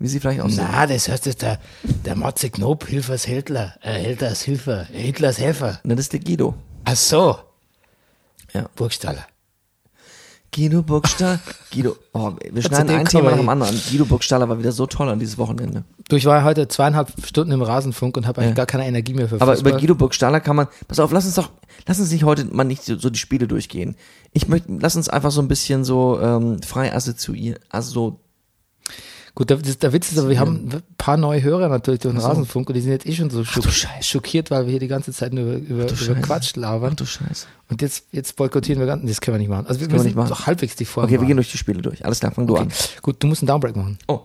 [0.00, 0.66] Wie Sie vielleicht auch sehen.
[0.70, 1.60] Na, das heißt, das ist der,
[2.04, 5.80] der Matze Knob, Hilfers Hitler, äh, Hitlers Hilfer, Hitlers Helfer.
[5.82, 6.54] Na, das ist der Guido.
[6.84, 7.38] Ach so.
[8.52, 8.68] Ja.
[8.76, 9.26] Burgstaller.
[10.54, 11.40] Guido Burgstaller.
[11.72, 13.78] Guido, oh, wir schneiden ein Thema nach dem anderen.
[13.90, 15.84] Guido Burgstaller war wieder so toll an dieses Wochenende.
[16.08, 18.54] Du, ich war heute zweieinhalb Stunden im Rasenfunk und habe eigentlich Ja.
[18.56, 19.72] gar keine Energie mehr für Aber Fußball.
[19.72, 21.50] über Guido Burgstaller kann man, pass auf, lass uns doch,
[21.86, 23.94] lass uns nicht heute mal nicht so, so die Spiele durchgehen.
[24.32, 28.18] Ich möchte, lass uns einfach so ein bisschen so ähm, frei assoziieren, also
[29.38, 32.12] Gut, der, das- der Witz ist aber, wir haben ein paar neue Hörer natürlich durch
[32.12, 32.26] den so.
[32.26, 33.62] Rasenfunk und die sind jetzt eh schon so schock,
[34.00, 36.14] schockiert, weil wir hier die ganze Zeit nur über, über, über.
[36.16, 36.90] Quatsch labern.
[36.94, 37.46] ach du Scheiße.
[37.68, 39.68] Und jetzt, jetzt boykottieren wir ganz, das können wir nicht machen.
[39.68, 40.30] Also wir können wir nicht machen.
[40.30, 41.26] doch halbwegs die Folge Okay, wir machen.
[41.28, 42.04] gehen durch die Spiele durch.
[42.04, 42.66] Alles klar, fang du an.
[43.00, 43.96] Gut, du musst einen Downbreak machen.
[44.08, 44.22] Oh.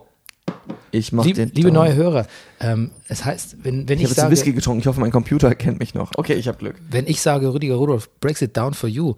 [0.90, 1.50] Ich mach Lieb, den.
[1.50, 1.74] liebe Down.
[1.74, 2.26] neue Hörer,
[2.58, 4.80] ähm, es heißt, wenn, wenn Ich ich, habe jetzt sage, Whisky getrunken.
[4.80, 6.10] Ich hoffe, mein Computer erkennt mich noch.
[6.16, 6.74] Okay, ich habe Glück.
[6.90, 9.14] wenn ich sage, Rüdiger Rudolf, breaks it down for you,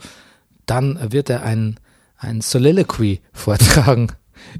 [0.66, 1.80] dann wird er ein,
[2.18, 4.12] ein Soliloquy vortragen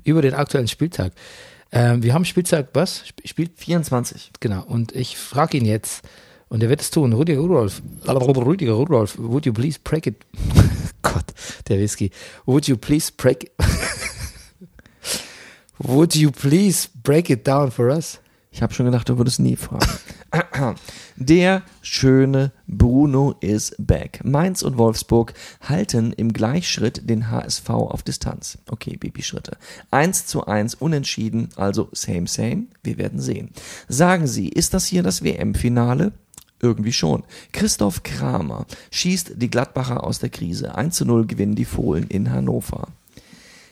[0.05, 1.13] über den aktuellen Spieltag.
[1.73, 3.03] Ähm, wir haben Spieltag, was?
[3.05, 4.31] Sp- Spiel, 24.
[4.41, 6.05] Genau, und ich frage ihn jetzt,
[6.49, 10.17] und er wird es tun, Rüdiger Rudolf, Rüdiger Rudolf, would you please break it,
[11.03, 11.25] Gott,
[11.69, 12.11] der Whisky,
[12.45, 13.51] would you please break,
[15.79, 18.21] would you please break it down for us?
[18.53, 19.87] Ich habe schon gedacht, du würdest nie fragen.
[21.17, 24.21] Der schöne Bruno is back.
[24.25, 28.59] Mainz und Wolfsburg halten im Gleichschritt den HSV auf Distanz.
[28.69, 29.57] Okay, Babyschritte.
[29.91, 32.65] 1 zu 1 unentschieden, also same, same.
[32.83, 33.51] Wir werden sehen.
[33.89, 36.13] Sagen Sie, ist das hier das WM-Finale?
[36.61, 37.25] Irgendwie schon.
[37.53, 40.75] Christoph Kramer schießt die Gladbacher aus der Krise.
[40.75, 42.89] 1 zu 0 gewinnen die Fohlen in Hannover.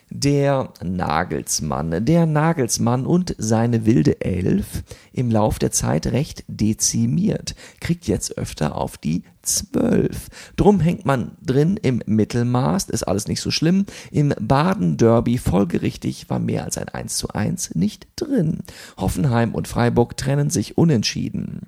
[0.09, 8.07] Der Nagelsmann, der Nagelsmann und seine wilde Elf im Lauf der Zeit recht dezimiert, kriegt
[8.07, 10.29] jetzt öfter auf die Zwölf.
[10.55, 13.85] Drum hängt man drin im Mittelmaß, ist alles nicht so schlimm.
[14.11, 18.59] Im Baden-Derby folgerichtig war mehr als ein 1 zu 1 nicht drin.
[18.97, 21.67] Hoffenheim und Freiburg trennen sich unentschieden.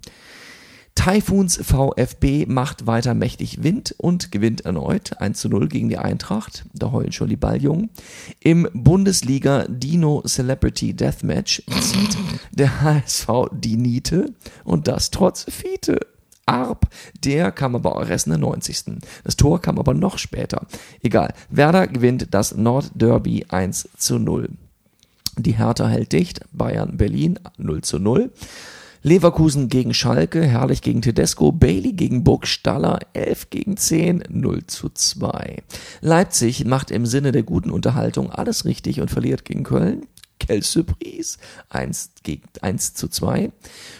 [0.97, 6.65] Taifuns VfB macht weiter mächtig Wind und gewinnt erneut 1 zu 0 gegen die Eintracht.
[6.73, 7.91] Da heulen schon die Balljungen.
[8.39, 12.17] Im Bundesliga Dino Celebrity Deathmatch zieht
[12.51, 14.33] der HSV die Niete
[14.63, 15.99] und das trotz Fiete.
[16.47, 16.87] Arp,
[17.23, 18.99] der kam aber erst in der 90.
[19.23, 20.65] Das Tor kam aber noch später.
[21.03, 21.35] Egal.
[21.51, 24.49] Werder gewinnt das Nordderby 1 zu 0.
[25.37, 26.41] Die Hertha hält dicht.
[26.51, 28.31] Bayern, Berlin 0 zu 0.
[29.03, 35.63] Leverkusen gegen Schalke, Herrlich gegen Tedesco, Bailey gegen Burgstaller, 11 gegen 10, 0 zu 2.
[36.01, 40.07] Leipzig macht im Sinne der guten Unterhaltung alles richtig und verliert gegen Köln.
[40.39, 41.37] Quelle Surprise,
[41.69, 43.51] 1 gegen 1 zu 2.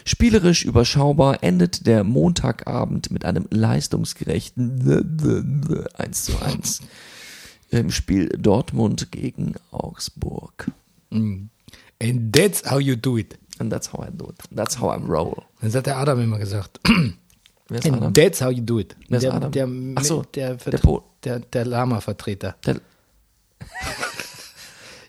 [0.04, 6.80] Spielerisch überschaubar endet der Montagabend mit einem leistungsgerechten 1 zu 1
[7.70, 10.70] im Spiel Dortmund gegen Augsburg.
[12.00, 13.36] And that's how you do it.
[13.58, 14.36] And that's how I do it.
[14.54, 15.42] That's how I roll.
[15.60, 16.80] Das hat der Adam immer gesagt.
[17.68, 18.02] Wer ist Adam?
[18.04, 18.96] And that's how you do it.
[19.08, 19.52] Wer ist der, Adam?
[19.52, 22.56] Der, Ach so, der, der der, Po- der, der Lama-Vertreter.
[22.64, 22.76] Der,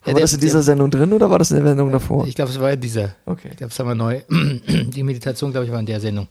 [0.05, 2.25] Ja, war das in dieser Sendung drin oder war das in der Sendung davor?
[2.27, 3.15] Ich glaube, es war in dieser.
[3.25, 3.49] Okay.
[3.51, 4.21] Ich glaube, es haben wir neu.
[4.29, 6.27] Die Meditation, glaube ich, war in der Sendung.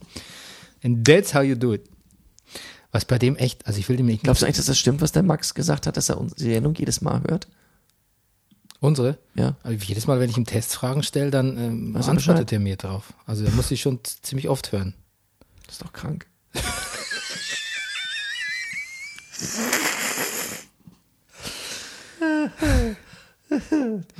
[0.83, 1.83] And that's how you do it.
[2.91, 4.23] Was bei dem echt, also ich will dem nicht.
[4.23, 6.73] Glaubst du eigentlich, dass das stimmt, was der Max gesagt hat, dass er unsere Sendung
[6.75, 7.47] jedes Mal hört?
[8.81, 9.17] Unsere?
[9.35, 9.57] Ja.
[9.61, 13.13] Also jedes Mal, wenn ich ihm Testfragen stelle, dann ähm, er antwortet er mir drauf.
[13.25, 14.93] Also er muss ich schon ziemlich oft hören.
[15.65, 16.27] Das ist doch krank.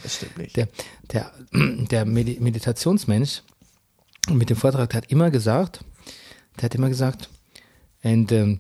[0.03, 0.57] das stimmt nicht.
[0.57, 0.67] Der,
[1.11, 3.41] der, der Medi Meditationsmensch
[4.29, 5.79] mit dem Vortrag, der hat immer gesagt,
[6.57, 7.29] der hat immer gesagt,
[8.03, 8.59] and, um,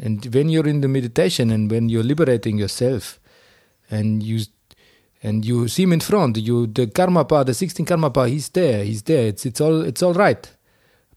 [0.00, 3.20] and when you're in the meditation and when you're liberating yourself
[3.90, 4.44] and you
[5.22, 8.50] and you see him in front, you the karma bar, the 16 karma bar, he's
[8.52, 10.48] there, he's there, it's it's all it's all right.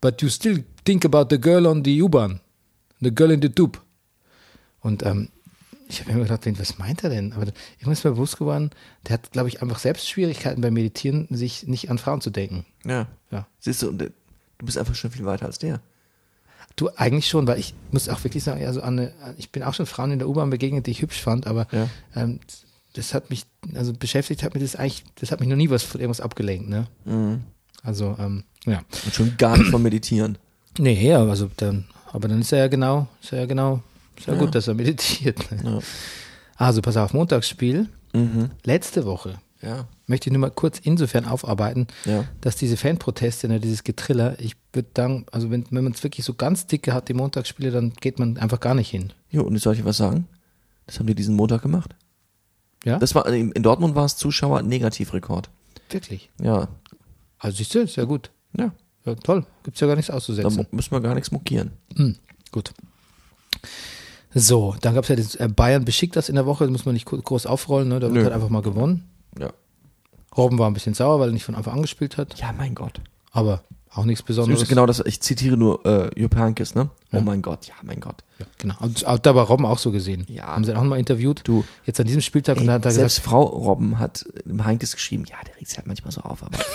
[0.01, 2.39] But you still think about the girl on the U-Bahn,
[3.01, 3.77] the girl in the tube.
[4.81, 5.29] Und ähm,
[5.87, 7.33] ich habe immer gedacht, was meint er denn?
[7.33, 7.43] Aber
[7.77, 8.71] irgendwann ist mir bewusst geworden,
[9.07, 12.65] der hat, glaube ich, einfach selbst Schwierigkeiten beim Meditieren, sich nicht an Frauen zu denken.
[12.85, 13.07] Ja.
[13.29, 13.45] Ja.
[13.59, 14.09] Siehst du, äh,
[14.57, 15.81] du bist einfach schon viel weiter als der.
[16.77, 19.85] Du eigentlich schon, weil ich muss auch wirklich sagen, also Anne, ich bin auch schon
[19.85, 21.89] Frauen in der U-Bahn begegnet, die ich hübsch fand, aber Ja.
[22.15, 22.39] ähm,
[22.93, 23.43] das hat mich,
[23.75, 26.69] also beschäftigt hat mich das eigentlich, das hat mich noch nie was von irgendwas abgelenkt,
[26.69, 26.87] ne?
[27.05, 27.41] Mhm.
[27.83, 28.81] Also, ähm, ja.
[29.05, 30.37] Und schon gar nicht vom Meditieren.
[30.77, 33.81] Nee, ja, also dann, aber dann ist er ja genau, ist er ja genau,
[34.17, 34.39] ist ja, Ja.
[34.39, 35.51] gut, dass er meditiert.
[35.51, 35.71] Ne?
[35.71, 35.79] Ja.
[36.55, 38.49] Also pass auf, Montagsspiel, Mhm.
[38.65, 39.87] letzte Woche, Ja.
[40.05, 42.25] möchte ich nur mal kurz insofern aufarbeiten, Ja.
[42.41, 46.25] dass diese Fanproteste, ne, dieses Getriller, ich würde sagen, also wenn, wenn man es wirklich
[46.25, 49.11] so ganz dicke hat, die Montagsspiele, dann geht man einfach gar nicht hin.
[49.29, 50.27] Jo, und soll ich was sagen?
[50.87, 51.95] Das haben die diesen Montag gemacht.
[52.83, 52.97] Ja?
[52.99, 55.49] Das war, in Dortmund war es Zuschauer-Negativrekord.
[55.89, 56.29] Wirklich.
[56.41, 56.67] Ja.
[57.39, 58.31] Also siehst du, ist ja gut.
[58.57, 58.71] Ja.
[59.05, 59.45] Ja, toll.
[59.63, 60.55] Gibt's ja gar nichts Da auszusetzen.
[60.57, 61.71] mu- müssen wir gar nichts mokieren.
[61.95, 62.15] Hm,
[62.51, 62.71] gut.
[64.33, 66.93] So, dann gab's ja das äh, Bayern beschickt das in der Woche, das muss man
[66.93, 67.95] nicht gro- groß aufrollen, ne?
[67.99, 68.23] da wird Nö.
[68.23, 69.09] halt einfach mal gewonnen.
[69.37, 69.51] Ja.
[70.37, 72.73] Robben war ein bisschen sauer, weil er nicht von Anfang an gespielt hat, Ja, mein
[72.75, 73.01] Gott.
[73.31, 73.61] aber
[73.93, 74.67] auch nichts Besonderes.
[74.69, 76.89] genau das, ich zitiere nur äh, Jupp Heynckes, ne?
[77.11, 77.19] Ja.
[77.19, 78.23] Oh mein Gott, ja, mein Gott.
[78.39, 78.75] Ja, genau.
[78.79, 80.25] Und da war Robben auch so gesehen.
[80.29, 80.47] Ja.
[80.47, 81.41] Haben sie auch mal interviewt.
[81.43, 84.63] Du, Jetzt an diesem Spieltag und da hat er selbst gesagt, Frau Robben hat im
[84.63, 86.57] Heinkes geschrieben, ja, der regt sich halt manchmal so auf, aber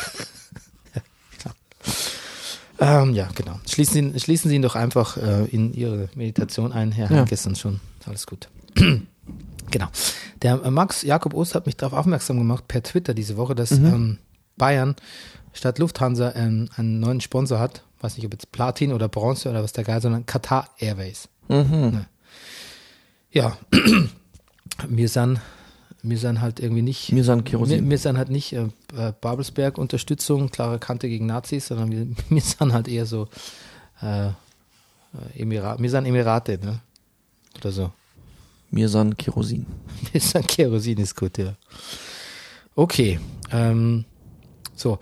[2.78, 3.58] ähm, ja, genau.
[3.68, 7.18] Schließen Sie, schließen Sie ihn doch einfach äh, in Ihre Meditation ein, Herr Ja.
[7.18, 8.48] Heinkes, und schon alles gut.
[9.70, 9.86] genau.
[10.42, 13.70] Der äh, Max Jakob Ost hat mich darauf aufmerksam gemacht per Twitter diese Woche, dass
[13.70, 13.86] Mhm.
[13.86, 14.18] ähm,
[14.58, 14.94] Bayern
[15.56, 17.82] statt Lufthansa ähm, einen neuen Sponsor hat.
[18.00, 21.28] Weiß nicht, ob jetzt Platin oder Bronze oder was der Geil, sondern Qatar Airways.
[21.48, 22.04] mhm.
[23.30, 23.56] Ja,
[24.88, 25.40] wir sind,
[26.02, 27.12] wir sind halt irgendwie nicht.
[27.12, 27.90] mir sind Wir, Kerosin.
[27.90, 32.40] wir sind halt nicht äh, äh, Babelsberg Unterstützung, klare Kante gegen Nazis, sondern wir, wir
[32.42, 33.28] sind halt eher so
[34.00, 34.32] äh, äh,
[35.34, 36.80] Emirat, wir sind Emirate, ne?
[37.58, 37.92] Oder so.
[38.70, 39.64] Mir sind Kerosin.
[40.12, 41.54] Wir sind Kerosin ist gut, ja.
[42.74, 43.18] Okay.
[43.50, 44.04] Ähm,
[44.74, 44.98] so,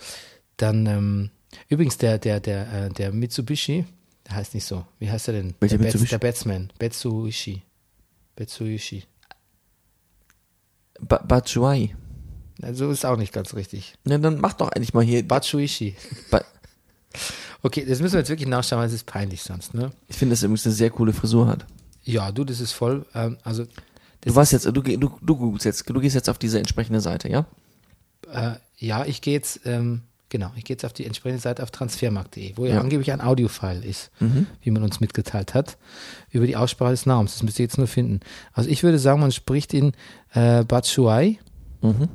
[0.56, 1.30] dann ähm,
[1.68, 3.84] übrigens der, der, der, äh, der Mitsubishi,
[4.26, 4.84] der heißt nicht so.
[4.98, 5.54] Wie heißt er denn?
[5.60, 6.10] Welcher der, Bats, Mitsubishi?
[6.10, 6.72] der Batsman.
[6.78, 7.62] Betsuishi.
[8.36, 9.04] Betsuishi.
[11.00, 11.94] Ba Batshuayi.
[12.62, 13.94] Also ist auch nicht ganz richtig.
[14.04, 15.26] Na, dann mach doch eigentlich mal hier.
[15.26, 15.96] Batshuishi.
[16.30, 16.44] Ba
[17.62, 19.90] Okay, das müssen wir jetzt wirklich nachschauen, weil es ist peinlich sonst, ne?
[20.06, 21.64] ich finde, dass er übrigens eine sehr coole Frisur hat.
[22.02, 23.64] Ja, du, das ist voll, ähm, also,
[24.20, 27.46] Du weißt jetzt, du, du, du jetzt, du gehst jetzt auf diese entsprechende Seite, ja?
[28.30, 30.02] äh, ja, ich gehe jetzt, ähm,
[30.34, 32.80] genau, ich gehe jetzt auf die entsprechende Seite auf transfermarkt.de, wo ja, Ja.
[32.80, 34.48] angeblich ein Audiofile ist, Mhm.
[34.62, 35.78] wie man uns mitgeteilt hat,
[36.32, 37.34] über die Aussprache des Namens.
[37.34, 38.18] Das müsst ihr jetzt nur finden.
[38.52, 39.92] Also ich würde sagen, man spricht ihn
[40.32, 41.38] äh, Batshuayi.
[41.82, 42.08] Mhm.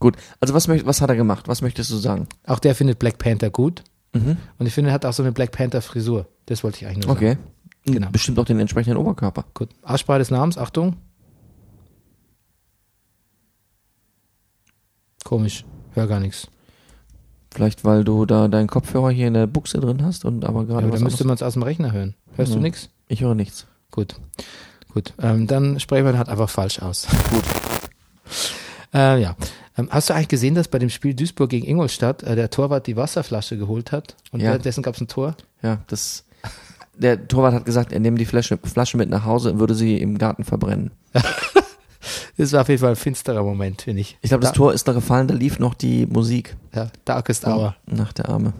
[0.00, 1.46] Gut, also was, was hat er gemacht?
[1.46, 2.26] Was möchtest du sagen?
[2.46, 3.84] Auch der findet Black Panther gut.
[4.14, 4.38] Mhm.
[4.58, 6.26] Und ich finde, er hat auch so eine Black Panther Frisur.
[6.46, 7.38] Das wollte ich eigentlich nur sagen.
[7.84, 7.92] Okay.
[7.92, 8.08] Genau.
[8.10, 9.44] Bestimmt auch den entsprechenden Oberkörper.
[9.52, 9.68] Gut.
[9.82, 10.96] Aussprache des Namens, Achtung.
[15.24, 15.64] Komisch.
[15.94, 16.48] Hör gar nichts.
[17.54, 20.66] Vielleicht, weil du da deinen Kopfhörer hier in der Buchse drin hast und aber Ja,
[20.66, 22.14] gerade aber was dann müsste man es aus dem Rechner hören.
[22.36, 22.62] Hörst du Mhm.
[22.62, 22.88] nichts?
[23.08, 23.66] Ich höre nichts.
[23.90, 24.14] Gut.
[24.94, 25.12] Gut.
[25.20, 27.06] Ähm, dann sprechen wir halt einfach falsch aus.
[27.30, 27.44] Gut.
[28.94, 29.36] Äh, ja.
[29.76, 32.86] Ähm, hast du eigentlich gesehen, dass bei dem Spiel Duisburg gegen Ingolstadt äh, der Torwart
[32.86, 34.16] die Wasserflasche geholt hat?
[34.32, 34.48] Und Ja.
[34.48, 35.34] währenddessen gab es ein Tor?
[35.62, 36.24] Ja, das.
[36.98, 39.96] Der Torwart hat gesagt, er nehme die Flasche, Flasche mit nach Hause und würde sie
[39.96, 40.90] im Garten verbrennen.
[42.36, 44.18] Das war auf jeden Fall ein finsterer Moment, finde ich.
[44.22, 47.46] Ich glaube, das Da- Tor ist da gefallen, da lief noch die Musik Ja, Darkest
[47.46, 47.76] Hour.
[47.86, 48.52] nach der Arme.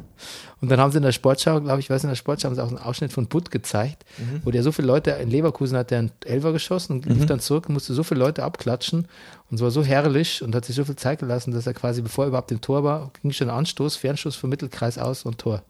[0.61, 2.63] Und dann haben sie in der Sportschau, glaube ich, weiß in der Sportschau haben sie
[2.63, 4.05] auch einen Ausschnitt von Butt gezeigt,
[4.45, 7.41] wo der so viele Leute, in Leverkusen hat der einen Elfer geschossen und lief dann
[7.41, 9.09] zurück und musste so viele Leute abklatschen
[9.51, 12.01] und es war so herrlich und hat sich so viel Zeit gelassen, dass er quasi,
[12.03, 15.63] bevor er überhaupt im Tor war, ging schon Anstoß, Fernschuss vom Mittelkreis aus und Tor.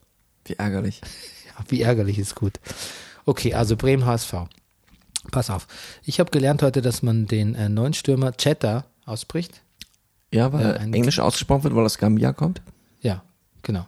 [0.45, 1.01] Wie ärgerlich.
[1.59, 2.61] Ja, wie ärgerlich ist gut.
[3.27, 4.33] Okay, also Bremen HSV.
[5.31, 5.67] Pass auf.
[6.05, 9.63] Ich habe gelernt heute, dass man den äh, neuen Stürmer Chetta ausspricht.
[10.33, 12.61] Ja, weil Ja, er ein- Englisch ausgesprochen wird, weil aus Gambia kommt.
[13.01, 13.23] Ja,
[13.63, 13.87] genau.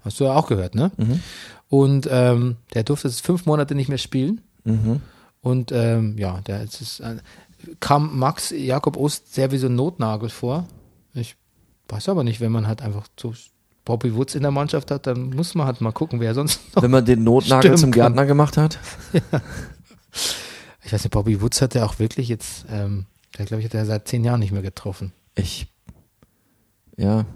[0.00, 0.92] Hast du ja auch gehört, ne?
[0.96, 1.20] Mhm.
[1.68, 4.40] Und ähm, der durfte jetzt fünf Monate nicht mehr spielen.
[4.64, 5.00] Mhm.
[5.40, 7.16] Und ähm, ja, der ist, äh,
[7.80, 10.66] kam Max Jakob Ost sehr wie so ein Notnagel vor.
[11.14, 11.34] Ich
[11.88, 13.34] weiß aber nicht, wenn man halt einfach so
[13.84, 16.82] Bobby Woods in der Mannschaft hat, dann muss man halt mal gucken, wer sonst noch.
[16.82, 18.00] Wenn man den Notnagel zum kann.
[18.14, 18.78] Gärtner gemacht hat.
[20.86, 23.74] Ich weiß nicht, Bobby Woods hat ja auch wirklich jetzt, ähm, der glaube ich, hat
[23.74, 25.12] er seit zehn Jahren nicht mehr getroffen.
[25.34, 25.66] Ich.
[26.96, 27.26] Ja.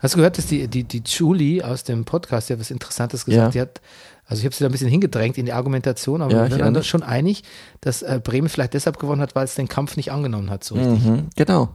[0.00, 3.38] Hast du gehört, dass die, die, die Julie aus dem Podcast ja was Interessantes gesagt
[3.38, 3.46] Ja.
[3.46, 3.54] hat?
[3.54, 3.80] Die hat,
[4.26, 6.72] also ich habe sie da ein bisschen hingedrängt in die Argumentation, aber Ja, wir sind
[6.76, 6.86] mich.
[6.88, 7.42] schon einig,
[7.80, 10.74] dass äh, Bremen vielleicht deshalb gewonnen hat, weil es den Kampf nicht angenommen hat so
[10.74, 11.04] richtig.
[11.04, 11.30] Mhm.
[11.36, 11.74] Genau.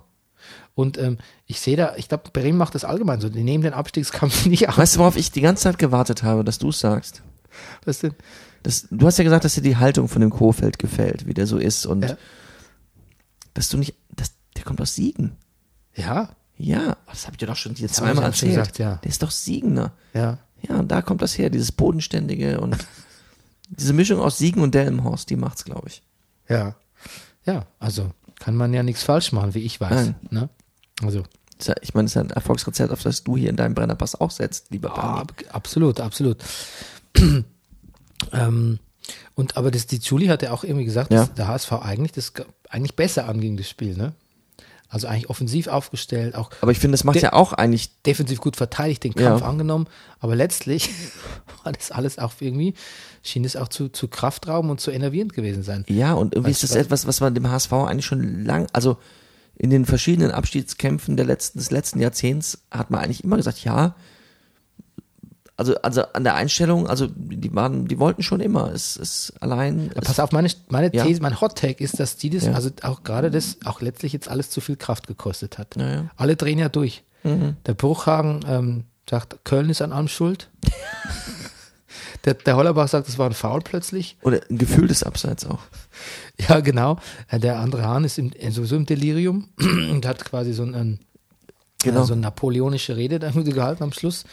[0.75, 3.29] Und ähm, ich sehe da, ich glaube, Bremen macht das allgemein so.
[3.29, 4.77] Die nehmen den Abstiegskampf nicht an.
[4.77, 7.23] Weißt du, worauf ich die ganze Zeit gewartet habe, dass du es sagst?
[7.85, 8.13] Was denn?
[8.67, 11.47] Das, du hast ja gesagt, dass dir die Haltung von dem Kofeld gefällt, wie der
[11.47, 12.17] so ist und Ja.
[13.53, 15.37] dass du nicht, dass, der kommt aus Siegen.
[15.95, 18.51] Ja, Ja, das habe ich dir doch schon ich zweimal erzählt.
[18.51, 18.95] gesagt, ja.
[18.97, 19.93] Der ist doch Siegener.
[20.13, 20.39] ja.
[20.67, 22.75] Ja, und da kommt das her, dieses Bodenständige und
[23.69, 26.01] Diese Mischung aus Siegen und Delmenhorst, die macht's, glaube ich.
[26.49, 26.75] Ja.
[27.45, 29.91] Ja, also kann man ja nichts falsch machen, wie ich weiß.
[30.07, 30.15] Nein.
[30.31, 30.49] Ne?
[31.03, 31.23] Also,
[31.81, 34.71] Ich meine, das ist ein Erfolgsrezept, auf das du hier in deinem Brennerpass auch setzt,
[34.71, 35.19] lieber Bernie.
[35.19, 36.37] ab, absolut, absolut.
[38.33, 38.79] ähm,
[39.35, 41.19] und aber das, die Julie hat ja auch irgendwie gesagt, Ja.
[41.21, 44.13] dass der HSV eigentlich das ge- eigentlich besser anging, das Spiel, ne?
[44.89, 48.55] Also eigentlich offensiv aufgestellt, auch Aber ich finde, das macht ja auch eigentlich, defensiv gut
[48.55, 49.29] verteidigt, den Ja.
[49.31, 49.87] Kampf angenommen,
[50.19, 50.89] aber letztlich
[51.63, 52.73] war das alles auch irgendwie,
[53.21, 55.83] schien es auch zu, zu kraftraubend und zu enervierend gewesen sein.
[55.89, 56.85] ja, und irgendwie Weißt ist das was?
[56.85, 58.97] etwas, was man dem HSV eigentlich schon lang, also
[59.55, 63.93] in den verschiedenen Abstiegskämpfen der letzten, des letzten Jahrzehnts hat man eigentlich immer gesagt, ja,
[65.57, 68.71] also, also an der Einstellung, also die waren, die wollten schon immer.
[68.71, 69.87] Es ist allein.
[69.87, 71.03] Ja, es, pass auf, meine, meine Ja.
[71.03, 72.53] These, mein Hot Take ist, dass die das, Ja.
[72.53, 75.75] also auch gerade das, auch letztlich jetzt alles zu viel Kraft gekostet hat.
[75.75, 76.05] Ja, ja.
[76.15, 77.03] Alle drehen ja durch.
[77.65, 80.49] Der Bruchhagen ähm, sagt, Köln ist an allem schuld.
[82.25, 84.17] der, der Hollerbach sagt, es war ein Foul plötzlich.
[84.21, 85.59] oder ein gefühltes Abseits auch.
[86.47, 86.97] Ja, genau.
[87.29, 89.49] Äh, Der andere Hahn ist im, äh, sowieso im Delirium
[89.91, 90.99] und hat quasi so, ein,
[91.83, 92.03] Genau.
[92.03, 94.23] äh, so eine napoleonische Rede da gehalten am Schluss.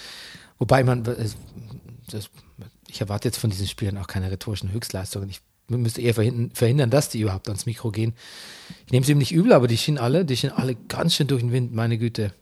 [0.58, 1.36] Wobei man, es-
[2.10, 2.30] das,
[2.88, 5.28] ich erwarte jetzt von diesen Spielern auch keine rhetorischen Höchstleistungen.
[5.30, 8.12] Ich müsste eher verhindern, dass die überhaupt ans Mikro gehen.
[8.86, 11.26] Ich nehme es ihm nicht übel, aber die schienen alle, die schienen alle ganz schön
[11.26, 12.32] durch den Wind, meine Güte.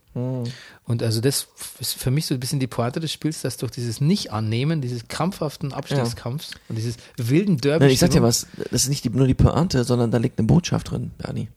[0.83, 1.47] Und also das
[1.79, 5.07] ist für mich so ein bisschen die Pointe des Spiels, dass durch dieses Nicht-Annehmen, dieses
[5.07, 7.85] krampfhaften Abstiegskampfs und dieses wilden Derby.
[7.93, 10.45] Ich sag dir was, das ist nicht die, nur die Pointe, sondern da liegt eine
[10.45, 11.47] Botschaft drin, Bernie.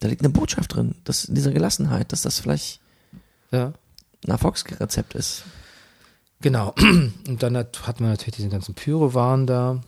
[0.00, 2.80] Da liegt eine Botschaft drin, dass in dieser Gelassenheit, dass das vielleicht
[3.52, 3.72] Ja.
[4.24, 5.44] Ein Erfolgsrezept ist.
[6.40, 6.74] Genau.
[6.78, 9.80] Und dann hat, hat man natürlich diesen ganzen Pyrowaren da.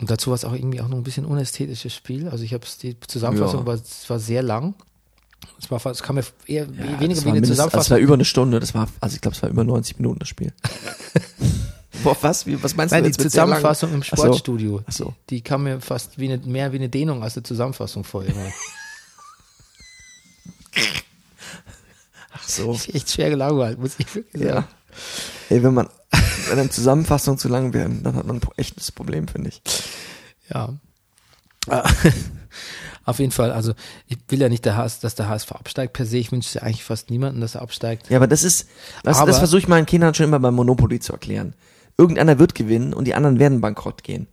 [0.00, 2.28] Und dazu war es auch irgendwie auch noch ein bisschen unästhetisches Spiel.
[2.28, 3.66] Also ich habe die Zusammenfassung Ja.
[3.66, 4.74] war, es war sehr lang.
[5.60, 7.98] Es war es kam mir eher Ja, weniger wie eine mindestens- also es war Zusammenfassung.
[7.98, 10.52] über eine Stunde, das war, also ich glaube, es war über 90 Minuten das Spiel.
[12.04, 12.46] Boah, was?
[12.46, 13.30] Wie, was meinst Nein, du die jetzt lang?
[13.30, 14.16] Zusammenfassung im Ach so.
[14.16, 14.82] Sportstudio.
[14.86, 15.14] Ach so.
[15.30, 18.24] Die kam mir fast wie eine, mehr wie eine Dehnung als eine Zusammenfassung vor.
[18.24, 18.46] Immer.
[22.42, 22.72] Ach so.
[22.72, 24.54] Ich echt schwer gelangweilt, muss ich wirklich sagen.
[24.56, 24.68] Ja.
[25.48, 25.88] Ey, wenn man,
[26.48, 29.62] wenn eine Zusammenfassung zu lang wäre, dann hat man ein echtes Problem, finde ich.
[30.52, 30.74] Ja.
[33.04, 33.72] Auf jeden Fall, also
[34.06, 36.18] ich will ja nicht, der HS, dass der HSV absteigt per se.
[36.18, 38.08] Ich wünsche ja eigentlich fast niemanden, dass er absteigt.
[38.10, 38.68] Ja, aber das ist,
[39.02, 41.54] das, Aber- das versuche ich meinen Kindern schon immer beim Monopoly zu erklären.
[41.98, 44.28] Irgendeiner wird gewinnen und die anderen werden bankrott gehen.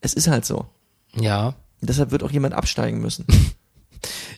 [0.00, 0.66] Es ist halt so.
[1.14, 1.48] Ja,
[1.80, 3.26] Und deshalb wird auch jemand absteigen müssen.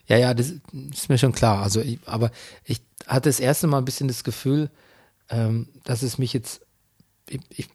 [0.07, 0.55] Ja, ja, das
[0.93, 1.63] ist mir schon klar.
[1.63, 2.31] Also, ich, aber
[2.65, 4.71] ich hatte das erste Mal ein bisschen das Gefühl,
[5.31, 6.61] ähm, dass es mich jetzt,
[7.29, 7.69] ich, ich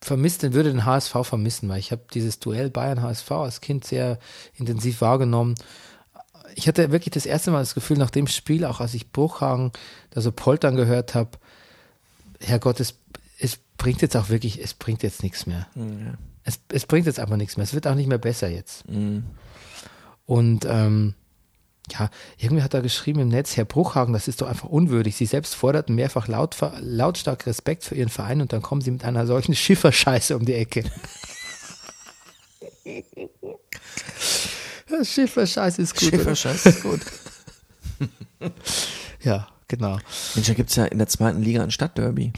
[0.00, 4.18] vermisste, würde den HSV vermissen, weil ich habe dieses Duell Bayern-HSV als Kind sehr
[4.54, 5.54] intensiv wahrgenommen.
[6.54, 9.72] Ich hatte wirklich das erste Mal das Gefühl, nach dem Spiel, auch als ich Bruchhagen
[10.10, 11.30] da so poltern gehört habe,
[12.40, 12.94] Herrgott, es,
[13.38, 15.66] es bringt jetzt auch wirklich, es bringt jetzt nichts mehr.
[16.44, 17.64] Es, es bringt jetzt einfach nichts mehr.
[17.64, 18.84] Es wird auch nicht mehr besser jetzt.
[20.26, 21.14] Und ähm,
[21.92, 25.16] ja, irgendwie hat er geschrieben im Netz, Herr Bruchhagen, das ist doch einfach unwürdig.
[25.16, 29.04] Sie selbst forderten mehrfach laut, lautstark Respekt für Ihren Verein und dann kommen Sie mit
[29.04, 30.84] einer solchen Schifferscheiße um die Ecke.
[35.02, 36.08] Schifferscheiße ist gut.
[36.08, 36.18] oder?
[36.18, 37.00] Schifferscheiß ist gut.
[39.22, 39.98] Ja, genau.
[40.34, 42.32] Mensch, da gibt's ja in der zweiten Liga ein Stadtderby.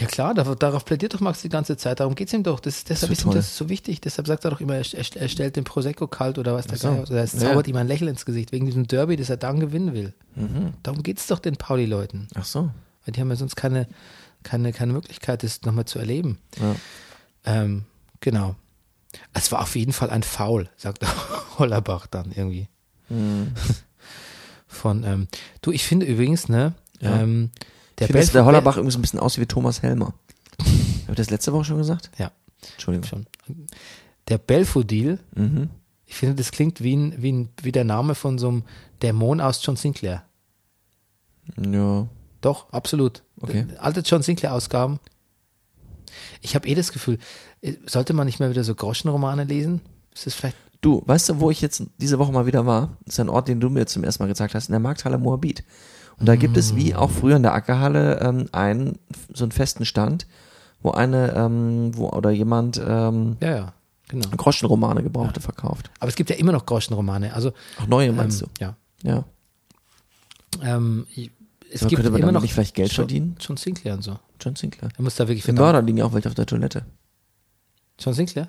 [0.00, 2.00] Ja klar, darauf, plädiert doch Max die ganze Zeit.
[2.00, 2.60] Darum geht's ihm doch.
[2.60, 4.00] Das, deshalb wird ist ihm das so wichtig.
[4.00, 6.88] Deshalb sagt er doch immer, er, er, stellt den Prosecco kalt oder was der so.
[6.90, 7.40] Oder es Ja.
[7.40, 10.14] zaubert ihm ein Lächeln ins Gesicht wegen diesem Derby, das er dann gewinnen will.
[10.82, 12.28] Darum geht's doch den Pauli-Leuten.
[12.34, 12.70] Ach so.
[13.04, 13.88] Weil die haben ja sonst keine,
[14.42, 16.38] keine, keine Möglichkeit, das nochmal zu erleben.
[16.60, 16.76] Ja.
[17.44, 17.84] Ähm,
[18.20, 18.54] genau.
[19.32, 21.04] Es war auf jeden Fall ein Foul, sagt
[21.58, 22.68] Hollerbach dann irgendwie.
[23.08, 23.52] Hm.
[24.66, 25.28] Von, ähm,
[25.62, 27.20] du, ich finde übrigens, ne, Ja.
[27.20, 27.50] ähm,
[27.98, 30.14] der, Ich finde, dass der Hollerbach irgendwie so ein bisschen aussieht wie Thomas Helmer.
[30.58, 32.10] Habe ich das letzte Woche schon gesagt?
[32.18, 32.30] Ja,
[32.72, 33.06] Entschuldigung.
[33.08, 33.26] schon.
[34.28, 35.70] Der Belfodil, Mhm.
[36.06, 38.62] ich finde, das klingt wie, ein, wie, ein, wie der Name von so einem
[39.02, 40.24] Dämon aus John Sinclair.
[41.56, 42.06] Ja.
[42.40, 43.22] Doch, absolut.
[43.40, 43.66] Okay.
[43.78, 45.00] Alte John Sinclair-Ausgaben.
[46.40, 47.18] Ich habe eh das Gefühl,
[47.62, 49.80] äh, sollte man nicht mehr wieder so Groschenromane lesen?
[50.14, 50.56] Ist das vielleicht.
[50.80, 52.96] Du, weißt du, wo ich jetzt diese Woche mal wieder war?
[53.04, 55.18] Das ist ein Ort, den du mir zum ersten Mal gesagt hast, in der Markthalle
[55.18, 55.64] Moabit.
[56.20, 58.98] Und da gibt es, wie auch früher in der Ackerhalle, ähm, einen,
[59.32, 60.26] so einen festen Stand,
[60.82, 63.72] wo eine, ähm, wo, oder jemand, ähm, Ja, ja,
[64.08, 64.28] genau.
[64.36, 65.90] Groschenromane gebrauchte verkauft.
[66.00, 67.32] Aber es gibt ja immer noch Groschenromane.
[67.34, 68.76] Also, Auch neue, meinst ähm, ja.
[69.02, 69.08] du?
[69.08, 69.24] Ja.
[70.62, 71.30] Ähm, ich-
[71.70, 73.36] es Aber gibt könnte man immer noch nicht vielleicht Geld John, verdienen?
[73.40, 74.18] John Sinclair und so.
[74.40, 74.88] John Sinclair.
[74.96, 75.66] Er muss da wirklich verdammt.
[75.66, 76.86] Mörder liegen ja auch welche auf der Toilette.
[77.98, 78.48] John Sinclair?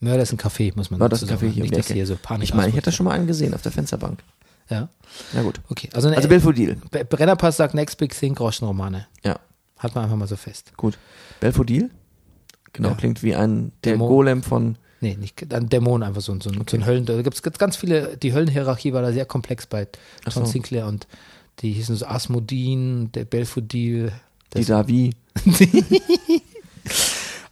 [0.00, 1.50] Mörder ist ein Café, muss man War das dazu Café sagen.
[1.52, 2.96] hier Nicht, die dass hier so Panik Ich meine, ich hätte ausbricht.
[2.96, 4.22] schon mal einen gesehen auf der Fensterbank.
[4.70, 4.88] Ja,
[5.32, 5.60] Na gut.
[5.70, 5.88] okay.
[5.94, 6.76] Also, Also Belfodil.
[6.90, 9.06] Be- Brennerpass sagt Next Big Thing Groschenromane.
[9.24, 9.38] Ja,
[9.78, 10.72] Hat man einfach mal so fest.
[10.76, 10.98] gut.
[11.40, 11.90] Belfodil?
[12.74, 12.94] Genau, Ja.
[12.94, 14.08] klingt wie ein, der Dämon.
[14.08, 17.06] Golem von, Nee, nicht ein Dämon, einfach so, ein- so, ein- so ein Höllen.
[17.06, 19.86] Da gibt es ganz viele, die Höllenhierarchie war da sehr komplex bei
[20.26, 20.50] Ach Tom so.
[20.52, 21.06] Sinclair und
[21.60, 24.12] die hießen so Asmodin, der Belfodil.
[24.54, 25.10] die Davi.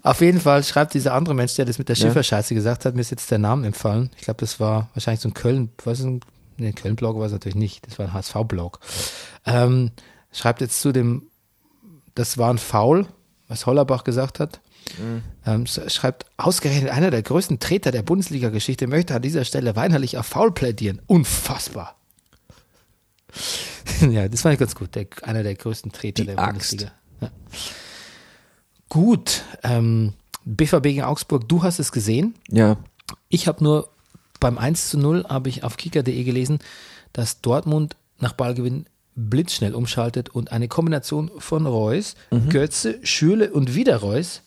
[0.02, 2.06] Auf jeden Fall schreibt dieser andere Mensch, der das mit der Ja.
[2.06, 4.10] Schifferscheiße gesagt hat, mir ist jetzt der Name empfallen.
[4.16, 6.20] Ich glaube, das war wahrscheinlich so ein Köln, was ist ein,
[6.58, 8.80] nee, Köln-Blog war es natürlich nicht, das war ein HSV-Blog.
[9.44, 9.90] Ähm,
[10.32, 11.28] schreibt jetzt zu dem,
[12.14, 13.06] das war ein Foul,
[13.48, 14.60] was Hollerbach gesagt hat.
[15.44, 20.16] Ähm, s- schreibt, ausgerechnet einer der größten Treter der Bundesliga-Geschichte möchte an dieser Stelle weinerlich
[20.16, 21.02] auf Foul plädieren.
[21.06, 21.96] Unfassbar.
[24.10, 24.94] ja, das fand ich ganz gut.
[24.94, 26.70] Der, einer der größten Treter Die der Axt.
[26.70, 26.92] Bundesliga.
[27.20, 27.30] Ja.
[28.88, 32.34] Gut, ähm, BVB gegen Augsburg, du hast es gesehen.
[32.48, 32.76] Ja,
[33.28, 33.90] Ich habe nur
[34.38, 36.58] beim 1 zu 0 habe ich auf kicker.de gelesen,
[37.12, 42.48] dass Dortmund nach Ballgewinn blitzschnell umschaltet und eine Kombination von Reus, Mhm.
[42.50, 44.42] Götze, Schürle und wieder Reus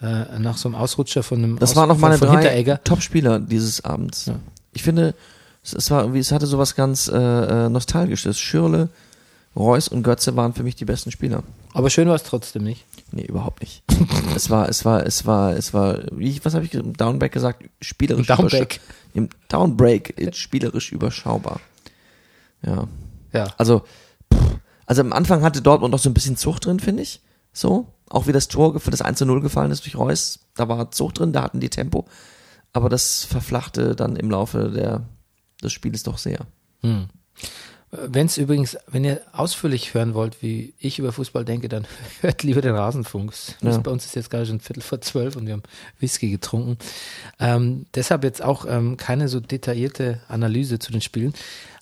[0.00, 3.84] äh, nach so einem Ausrutscher von einem das Aus- waren noch meine drei Top-Spieler dieses
[3.84, 4.26] Abends.
[4.26, 4.34] Ja.
[4.72, 5.14] Ich finde,
[5.62, 8.38] es, es war es hatte sowas ganz äh, äh, Nostalgisches.
[8.38, 8.88] Schürle,
[9.56, 11.42] Reus und Götze waren für mich die besten Spieler.
[11.72, 12.84] Aber schön war es trotzdem nicht.
[13.12, 13.82] Nee, überhaupt nicht.
[14.34, 16.74] es war, es war, es war, es war, wie, ich- was habe ich?
[16.74, 17.64] Im Downback gesagt?
[17.80, 18.80] Spielerisch Downback.
[19.12, 21.60] Im Downbreak, äh, spielerisch überschaubar.
[22.66, 22.88] Ja.
[23.32, 23.48] Ja.
[23.56, 23.82] Also,
[24.32, 27.20] pff, also am Anfang hatte Dortmund noch so ein bisschen Zucht drin, finde ich.
[27.52, 27.86] So.
[28.10, 30.40] Auch wie das Tor für das 1 zu 0 gefallen ist durch Reus.
[30.56, 32.06] Da war Zucht drin, da hatten die Tempo.
[32.72, 35.02] Aber das verflachte dann im Laufe der,
[35.62, 36.40] des Spiels doch sehr.
[38.06, 41.86] Wenn es übrigens, wenn ihr ausführlich hören wollt, wie ich über Fußball denke, dann
[42.20, 43.32] hört lieber den Rasenfunk.
[43.62, 43.76] Ja.
[43.78, 45.62] Bei uns ist jetzt gerade schon Viertel vor zwölf und wir haben
[46.00, 46.78] Whisky getrunken.
[47.38, 51.34] Ähm, deshalb jetzt auch ähm, keine so detaillierte Analyse zu den Spielen.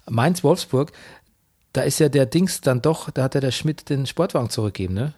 [0.08, 0.92] Mainz-Wolfsburg,
[1.72, 4.94] da ist ja der Dings dann doch, da hat ja der Schmidt den Sportwagen zurückgegeben,
[4.94, 5.14] ne?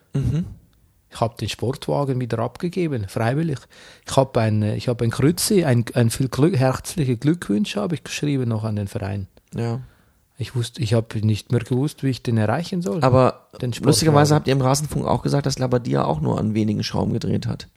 [1.10, 3.58] Ich habe den Sportwagen wieder abgegeben, freiwillig.
[4.06, 7.94] Ich habe ein, äh, ich habe ein Krützi, ein, ein viel Glück, herzliche Glückwünsche habe
[7.94, 9.28] ich geschrieben noch an den Verein.
[9.54, 9.80] Ja.
[10.36, 13.02] Ich wusste, ich habe nicht mehr gewusst, wie ich den erreichen soll.
[13.04, 13.48] Aber
[13.82, 17.46] lustigerweise habt ihr im Rasenfunk auch gesagt, dass Labadia auch nur an wenigen Schrauben gedreht
[17.46, 17.68] hat.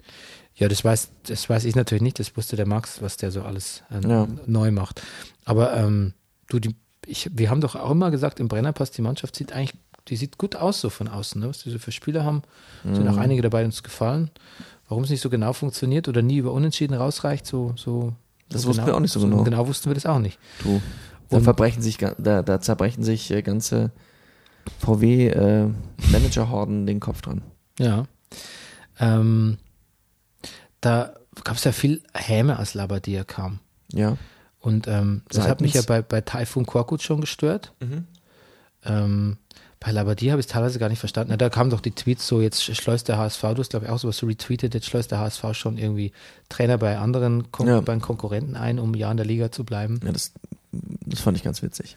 [0.55, 2.17] ja, das weiß, das weiß ich natürlich nicht.
[2.19, 4.27] Das wusste der Max, was der so alles äh, Ja.
[4.47, 5.03] neu macht.
[5.45, 6.13] Aber ähm,
[6.49, 9.75] du, die, ich, wir haben doch auch immer gesagt, im Brennerpass die Mannschaft sieht eigentlich,
[10.07, 11.49] die sieht gut aus so von außen, ne?
[11.49, 12.41] was die so für Spieler haben.
[12.83, 13.09] Sind Mhm.
[13.09, 14.31] auch einige dabei uns gefallen.
[14.89, 18.13] Warum es nicht so genau funktioniert oder nie über Unentschieden rausreicht, so, so.
[18.49, 19.43] Das so wussten wir auch nicht so genau.
[19.43, 20.39] Genau wussten wir das auch nicht.
[20.63, 20.81] Du.
[21.29, 23.91] Da verbrechen sich, da, da zerbrechen sich äh, ganze
[24.79, 27.41] VW-Manager-Horden den Kopf dran.
[27.79, 28.05] Ja.
[28.99, 29.57] Ähm,
[30.81, 31.13] da
[31.43, 33.59] gab es ja viel Häme, als Labadia kam.
[33.91, 34.17] Ja.
[34.59, 36.07] Und ähm, das hat mich ja Seitens?
[36.07, 37.73] bei, bei Taifun Korkut schon gestört.
[38.83, 39.37] Ähm,
[39.79, 41.29] bei Labadia habe ich es teilweise gar nicht verstanden.
[41.31, 43.91] Na, da kamen doch die Tweets so, jetzt schleust der HSV, du hast glaube ich
[43.91, 46.11] auch sowas so retweetet, jetzt schleust der HSV schon irgendwie
[46.49, 47.81] Trainer bei anderen Kon Ja.
[47.81, 49.99] bei Konkurrenten ein, um ja in der Liga zu bleiben.
[50.03, 50.31] Ja, das,
[50.71, 51.95] das fand ich ganz witzig.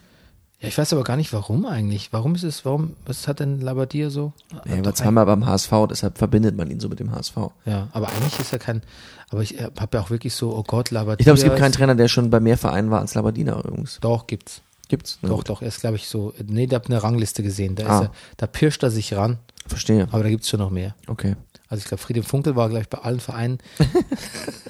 [0.59, 2.13] Ja, ich weiß aber gar nicht, warum eigentlich.
[2.13, 4.31] Warum ist es, warum, was hat denn Labadia so?
[4.65, 7.35] Ja, war zweimal beim HSV, deshalb verbindet man ihn so mit dem HSV.
[7.65, 8.83] Ja, aber eigentlich ist er kein,
[9.31, 11.15] aber ich habe ja auch wirklich so, oh Gott, Labadia.
[11.19, 13.97] Ich glaube, es gibt keinen Trainer, der schon bei mehr Vereinen war als Labadina übrigens.
[14.01, 14.61] Doch, gibt's.
[14.91, 15.19] Gibt's?
[15.21, 17.75] Na Doch, doch, er ist, glaube ich, so, nee, da habe eine Rangliste gesehen.
[17.75, 18.01] Da, Ah.
[18.03, 20.09] er, da pirscht er sich ran, Verstehe.
[20.11, 20.95] aber da gibt's schon noch mehr.
[21.07, 21.37] Okay.
[21.69, 23.59] Also ich glaube, Friedhelm Funkel war gleich bei allen Vereinen,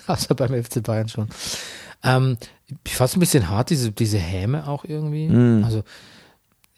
[0.06, 1.28] außer beim FC Bayern schon.
[2.04, 2.38] Ähm,
[2.86, 5.28] ich fand es ein bisschen hart, diese, diese Häme auch irgendwie.
[5.28, 5.64] Mm.
[5.64, 5.82] Also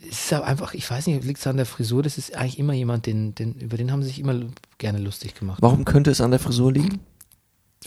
[0.02, 2.60] es ist aber einfach, ich weiß nicht, liegt es an der Frisur, das ist eigentlich
[2.60, 4.40] immer jemand, den, den, über den haben sie sich immer
[4.78, 5.62] gerne lustig gemacht.
[5.62, 7.02] Warum könnte es an der Frisur liegen?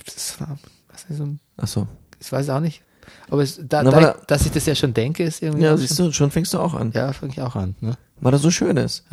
[0.04, 0.58] Das war,
[0.90, 1.86] was ist so, ein- Ach so.
[2.20, 2.82] ich weiß auch nicht.
[3.30, 5.64] Aber es, da, Na, da er- dass ich das ja schon denke, ist irgendwie.
[5.64, 6.92] Ja, siehst schon, du, schon fängst du auch an.
[6.92, 7.74] Ja, fange ich auch an.
[7.80, 7.96] Ne?
[8.20, 9.04] Weil er so schön ist.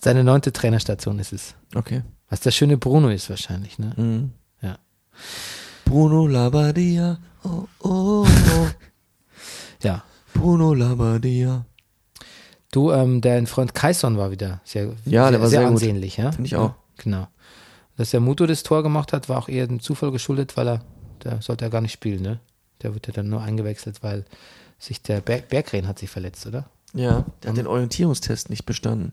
[0.00, 1.54] Seine neunte Trainerstation ist es.
[1.74, 2.02] Okay.
[2.28, 3.92] Was der schöne Bruno ist wahrscheinlich, ne?
[3.96, 4.32] Mhm.
[4.62, 4.78] Ja.
[5.84, 7.18] Bruno Labadia.
[7.44, 8.26] Oh, oh, oh.
[9.82, 10.02] Ja.
[10.34, 11.64] Bruno Labadia.
[12.72, 15.72] Du, ähm, dein Freund Kaison war wieder sehr, Ja, sehr, der war sehr, sehr gut.
[15.76, 16.32] ansehnlich, ja?
[16.32, 16.70] Finde ich auch.
[16.70, 17.28] Ja, genau.
[17.96, 20.80] Dass der Muto das Tor gemacht hat, war auch eher dem Zufall geschuldet, weil er,
[21.24, 22.40] der sollte ja gar nicht spielen, ne?
[22.82, 24.24] Der wird ja dann nur eingewechselt, weil
[24.78, 26.68] sich der Berg, Berggren hat sich verletzt, oder?
[26.94, 29.12] Ja, der hat den Orientierungstest nicht bestanden.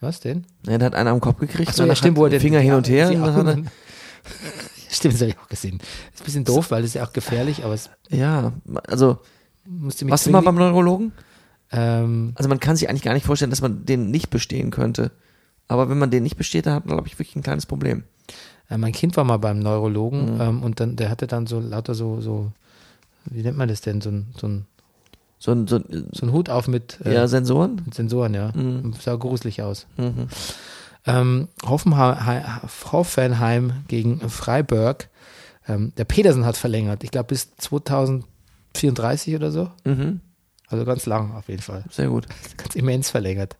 [0.00, 0.46] Was denn?
[0.66, 1.70] Ja, der hat einen am Kopf gekriegt.
[1.70, 3.08] Ach so, ja, stimmt, wo er den Finger hin und her.
[3.10, 3.58] und dann hat
[4.90, 5.78] Stimmt, das habe ich auch gesehen.
[6.14, 8.52] Ist ein bisschen doof, weil das ist ja auch gefährlich, aber es ja,
[8.88, 9.18] also,
[9.66, 11.12] musste mich warst du mal beim Neurologen?
[11.70, 15.12] ähm, Also man kann sich eigentlich gar nicht vorstellen, dass man den nicht bestehen könnte.
[15.68, 18.02] Aber wenn man den nicht besteht, dann hat man, glaube ich, wirklich ein kleines Problem.
[18.68, 20.40] Äh, mein Kind war mal beim Neurologen Mhm.
[20.40, 22.50] ähm, und dann, der hatte dann so lauter so, so,
[23.26, 24.66] wie nennt man das denn, so ein, so ein,
[25.38, 27.82] So ein, so ein so ein Hut auf mit, äh, ja, Sensoren?
[27.84, 28.52] mit Sensoren, ja.
[28.54, 28.92] Mhm.
[29.00, 29.86] Sah gruselig aus.
[29.96, 30.28] Mhm.
[31.06, 32.44] Ähm, Hoffenheim,
[32.92, 35.08] Hoffenheim gegen Freiburg.
[35.66, 37.04] Ähm, der Petersen hat verlängert.
[37.04, 39.70] Ich glaube bis 2034 oder so.
[39.84, 40.20] Mhm.
[40.68, 41.84] Also ganz lang auf jeden Fall.
[41.90, 42.26] Sehr gut.
[42.56, 43.56] Ganz immens verlängert.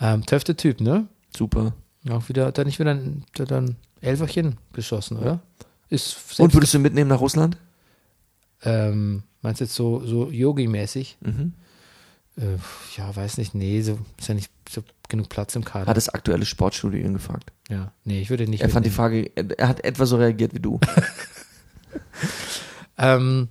[0.00, 1.08] Ähm, töfte Typ, ne?
[1.36, 1.72] Super.
[2.08, 5.40] Auch wieder, hat er nicht wieder ein, hat dann Elferchen geschossen, oder?
[5.88, 7.56] Ist Und würdest du mitnehmen nach Russland?
[8.64, 11.18] Ähm, meinst du jetzt so, so Yogi-mäßig?
[11.20, 11.52] Mhm.
[12.36, 12.56] Äh,
[12.96, 15.86] ja, weiß nicht, nee, so ist ja nicht so genug Platz im Kader.
[15.86, 17.52] Hat das aktuelle Sportstudio ihn gefragt.
[17.68, 18.62] ja, nee, ich würde nicht.
[18.62, 18.90] Er fand die.
[18.90, 20.78] Frage, er er hat etwa so reagiert wie du.
[23.00, 23.48] Ähm,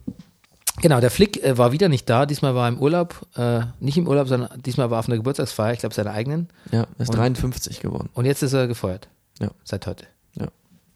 [0.82, 2.26] genau, der Flick äh, war wieder nicht da.
[2.26, 3.26] Diesmal war er im Urlaub.
[3.36, 6.49] Äh, nicht im Urlaub, sondern diesmal war er auf einer Geburtstagsfeier, ich glaube seiner eigenen.
[6.72, 8.10] Ja, er ist Und- 53 geworden.
[8.14, 9.08] Und jetzt ist er gefeuert.
[9.39, 9.51] Ja.
[9.64, 10.05] Seit heute.
[10.36, 10.47] Ja.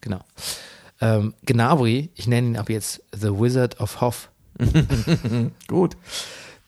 [0.02, 0.20] Genau.
[1.02, 4.30] Ähm, Gnabry, ich nenne ihn ab jetzt The Wizard of Hoff.
[5.66, 5.96] Gut.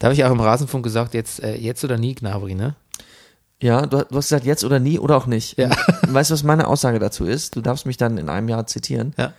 [0.01, 2.75] Da habe ich auch im Rasenfunk gesagt, jetzt, äh, jetzt oder nie Gnabry, ne?
[3.63, 5.57] Ja, du, du hast gesagt, jetzt oder nie oder auch nicht.
[5.57, 5.71] Ja.
[6.09, 7.55] Weißt du, was meine Aussage dazu ist?
[7.55, 9.15] Du darfst mich dann in einem Jahr zitieren.
[9.17, 9.33] Ja.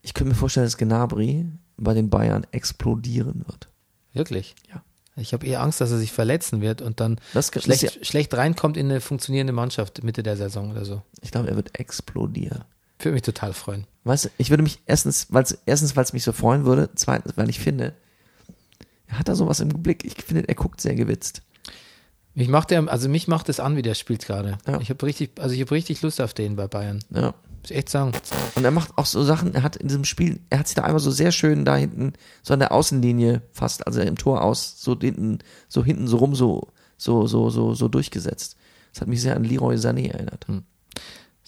[0.00, 1.46] Ich könnte mir vorstellen, dass Gnabry
[1.76, 3.68] bei den Bayern explodieren wird.
[4.14, 4.54] Wirklich?
[4.72, 4.82] Ja.
[5.16, 7.90] Ich habe eher Angst, dass er sich verletzen wird und dann Das, das schlecht, ja,
[8.02, 11.02] schlecht reinkommt in eine funktionierende Mannschaft Mitte der Saison oder so.
[11.20, 12.64] ich glaube, er wird explodieren.
[13.00, 13.86] Würde mich total freuen.
[14.04, 16.90] Weißt du, ich würde mich erstens, weil es erstens, weil es mich so freuen würde,
[16.94, 17.94] zweitens, weil ich finde,
[19.06, 20.04] er hat da sowas im Blick.
[20.04, 21.42] Ich finde, er guckt sehr gewitzt.
[22.34, 24.58] Mich macht der, also mich macht es an, wie der spielt gerade.
[24.66, 24.80] Ja.
[24.80, 27.00] Ich habe richtig, also ich habe richtig Lust auf den bei Bayern.
[27.10, 27.34] Ja.
[27.60, 28.12] Muss ich echt sagen.
[28.54, 30.82] Und er macht auch so Sachen, er hat in diesem Spiel, er hat sich da
[30.82, 34.80] einmal so sehr schön da hinten, so an der Außenlinie fast, also im Tor aus,
[34.80, 38.56] so hinten, so hinten so rum, so, so, so, so, so durchgesetzt.
[38.92, 40.46] Das hat mich sehr an Leroy Sané erinnert.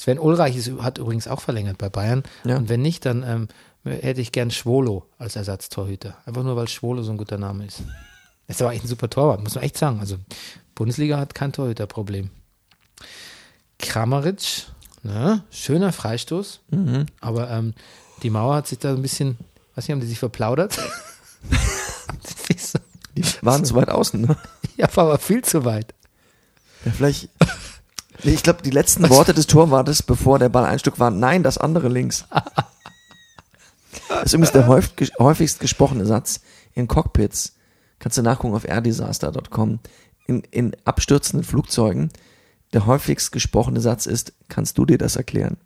[0.03, 2.24] Sven Ulreich ist, hat übrigens auch verlängert bei Bayern.
[2.42, 2.57] Ja.
[2.57, 3.46] Und wenn nicht, dann ähm,
[3.84, 6.16] hätte ich gern Schwolo als Ersatztorhüter.
[6.26, 7.82] Einfach nur, weil Schwolo so ein guter Name ist.
[8.48, 10.00] Ist aber echt ein super Torwart, muss man echt sagen.
[10.00, 10.16] Also
[10.74, 12.30] Bundesliga hat kein Torhüterproblem.
[13.78, 14.66] Kramaric,
[15.05, 15.44] ne?
[15.53, 17.07] schöner Freistoß, Mhm.
[17.20, 17.72] aber ähm,
[18.24, 19.38] die Mauer hat sich da ein bisschen,
[19.76, 20.76] weiß nicht, haben die sich verplaudert?
[23.14, 24.36] Die waren zu weit außen, ne?
[24.76, 25.94] ja, war aber viel zu weit.
[26.84, 27.28] Ja, vielleicht.
[28.24, 31.42] Nee, ich glaube, die letzten Worte des Torwartes, bevor der Ball ein Stück war, nein,
[31.42, 32.24] das andere links.
[34.08, 36.40] Das ist übrigens der häufig, häufigst gesprochene Satz
[36.74, 37.54] in Cockpits.
[37.98, 39.80] Kannst du nachgucken auf airdisaster.com.
[40.26, 42.10] In, in abstürzenden Flugzeugen,
[42.72, 45.56] der häufigst gesprochene Satz ist, kannst du dir das erklären?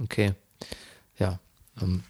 [0.00, 0.34] Okay.
[1.18, 1.38] Ja.
[1.80, 2.02] Ähm,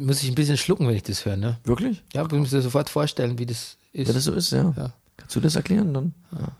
[0.00, 1.58] muss ich ein bisschen schlucken, wenn ich das höre, ne?
[1.64, 2.02] Wirklich?
[2.14, 4.08] Ja, ich muss mir sofort vorstellen, wie das ist.
[4.08, 4.72] Ja, das so ist, ja.
[4.76, 4.92] Ja.
[5.16, 6.14] Kannst du das erklären dann?
[6.30, 6.52] Na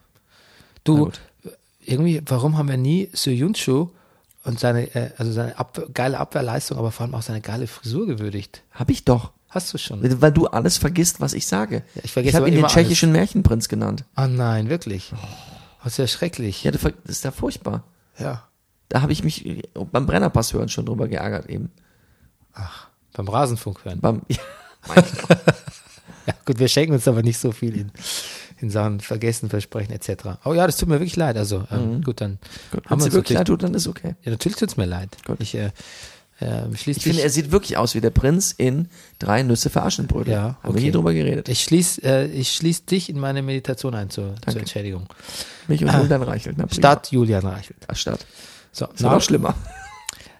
[0.85, 1.21] Du, gut.
[1.85, 3.89] irgendwie, warum haben wir nie Soyuncu
[4.45, 8.07] und seine, äh, also seine Abwehr, geile Abwehrleistung, aber vor allem auch seine geile Frisur
[8.07, 8.63] gewürdigt?
[8.73, 9.33] Hab ich doch.
[9.49, 10.21] Hast du schon?
[10.21, 11.85] Weil du alles vergisst, was ich sage.
[11.95, 14.05] Ja, ich vergesse ich habe ihn den tschechischen Märchenprinz genannt.
[14.17, 15.13] Ah nein, wirklich.
[15.83, 16.65] Das ist ja schrecklich.
[16.65, 17.85] Ja, das ist ja furchtbar.
[18.19, 18.49] Ja.
[18.89, 19.63] Da habe ich mich
[19.93, 21.71] beim Brennerpass hören schon drüber geärgert eben.
[23.13, 24.01] Beim Rasenfunk hören.
[24.01, 24.39] Beim, ja.
[26.27, 27.93] Ja, gut, wir schenken uns aber nicht so viel in,
[28.65, 30.39] in Sachen Vergessen, Versprechen etc.
[30.45, 31.37] Oh ja, das tut mir wirklich leid.
[31.37, 32.39] Also, ähm, gut, dann
[32.73, 34.15] Gut, haben wir es wirklich leid tut, dann ist okay.
[34.23, 35.17] ja, natürlich tut's mir leid.
[35.27, 35.37] Gut.
[35.41, 35.71] Ich äh,
[36.41, 38.89] äh, Ich finde, er sieht wirklich aus wie der Prinz in
[39.19, 40.33] Drei Nüsse für Aschenbrödel.
[40.33, 40.81] Ja, Haben wir okay.
[40.81, 41.49] nie drüber geredet.
[41.49, 45.07] ich schließe äh, ich schließ dich in meine Meditation ein zur, zur Entschädigung.
[45.69, 46.57] Mich und Julian Reichelt.
[46.59, 46.67] Na.
[46.71, 47.79] Stadt Julian Reichelt.
[47.87, 48.27] Ach, Stadt.
[48.73, 49.55] So, Das wird auch schlimmer.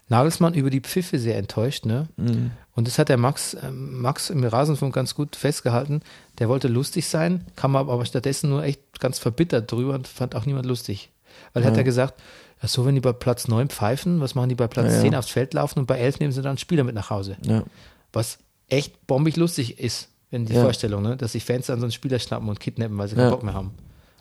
[0.09, 2.09] Nagelsmann über die Pfiffe sehr enttäuscht, ne?
[2.17, 2.51] Mhm.
[2.75, 6.01] Und das hat der Max, ähm, Max im Rasenfunk ganz gut festgehalten.
[6.39, 10.45] Der wollte lustig sein, kam aber stattdessen nur echt ganz verbittert drüber und fand auch
[10.47, 11.11] niemand lustig.
[11.53, 12.21] Weil hat er gesagt,
[12.63, 15.01] ja, so wenn die bei Platz 9 pfeifen, was machen die bei Platz Ja, ja.
[15.03, 17.37] 10 aufs Feld laufen und bei 11 nehmen sie dann einen Spieler mit nach Hause.
[17.47, 17.63] Ja.
[18.13, 20.63] Was echt bombig lustig ist, wenn die Ja.
[20.63, 21.17] Vorstellung, ne?
[21.17, 23.23] dass sich Fans dann so einen Spieler schnappen und kidnappen, weil sie Ja.
[23.23, 23.73] keinen Bock mehr haben.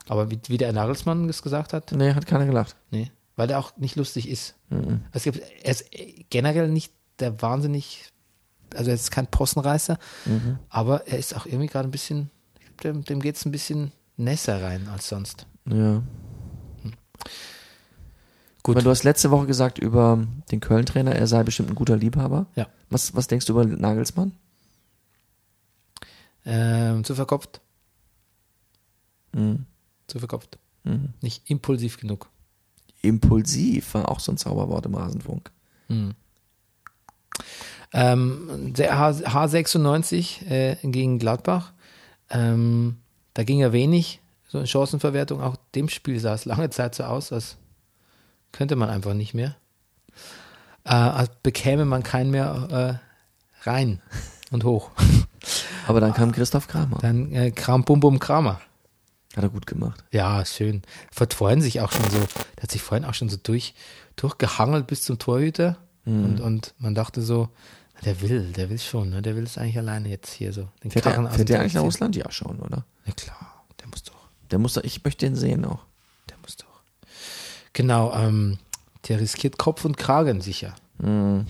[0.08, 2.76] Aber wie, wie der Nagelsmann es gesagt hat, Nee, hat keiner gelacht.
[2.92, 4.56] Nee, weil der auch nicht lustig ist.
[4.70, 5.02] Mhm.
[5.12, 5.86] Es gibt, er ist
[6.30, 8.12] generell nicht der wahnsinnig,
[8.76, 10.60] also er ist kein Possenreißer, Mhm.
[10.70, 12.30] aber er ist auch irgendwie gerade ein bisschen,
[12.84, 15.46] dem, dem geht es ein bisschen nässer rein als sonst.
[15.66, 16.02] Ja.
[18.64, 18.76] Gut.
[18.78, 22.46] Aber du hast letzte Woche gesagt über den Köln-Trainer, er sei bestimmt ein guter Liebhaber.
[22.56, 22.68] Ja.
[22.90, 24.32] Was, was denkst du über Nagelsmann?
[26.46, 27.62] Ähm, zu verkopft.
[29.34, 29.66] Mhm.
[30.08, 30.60] Zu verkopft.
[30.84, 31.10] Mhm.
[31.22, 32.30] Nicht impulsiv genug.
[33.02, 35.52] Impulsiv war auch so ein Zauberwort im Rasenfunk.
[37.94, 41.74] Ähm, der H H96 äh, gegen Gladbach,
[42.30, 42.98] ähm,
[43.36, 45.42] da ging ja wenig, so in Chancenverwertung.
[45.42, 47.58] Auch dem Spiel sah es lange Zeit so aus, als
[48.52, 49.56] könnte man einfach nicht mehr.
[50.86, 53.00] Äh, als bekäme man keinen mehr
[53.64, 54.02] äh, rein
[54.52, 54.92] und hoch.
[55.88, 56.98] Aber dann kam Christoph Kramer.
[57.02, 58.62] Dann äh, Kram Bum Bum Kramer.
[59.36, 60.04] Hat er gut gemacht.
[60.12, 60.84] Ja, schön.
[61.12, 63.74] Vorhin sich auch schon so, der hat sich vorhin auch schon so durch,
[64.16, 65.78] durchgehangelt bis zum Torhüter.
[66.06, 66.26] Mhm.
[66.26, 67.50] Und, und man dachte so,
[68.06, 69.22] der will, der will schon, ne?
[69.22, 70.68] Der will es eigentlich alleine jetzt hier so.
[70.84, 72.16] Den Fährt Karren der, fährt der eigentlich nach Russland?
[72.16, 72.86] Ja, schon, oder?
[73.06, 74.28] Ja klar, der muss doch.
[74.52, 75.80] Der muss da, ich möchte den sehen auch.
[76.30, 76.82] Der muss doch.
[77.74, 78.60] Genau, ähm,
[79.08, 80.76] der riskiert Kopf und Kragen sicher.
[81.00, 81.46] Mhm.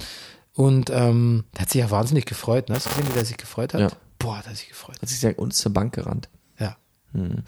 [0.53, 2.69] Und ähm, der hat sich ja wahnsinnig gefreut.
[2.69, 2.75] Ne?
[2.75, 3.81] Hast du gesehen, wie der sich gefreut hat?
[3.81, 3.89] Ja.
[4.19, 4.97] Boah, der hat sich gefreut.
[5.01, 6.29] Hat sich ja uns zur Bank gerannt.
[6.59, 6.77] Ja.
[7.13, 7.43] Mhm.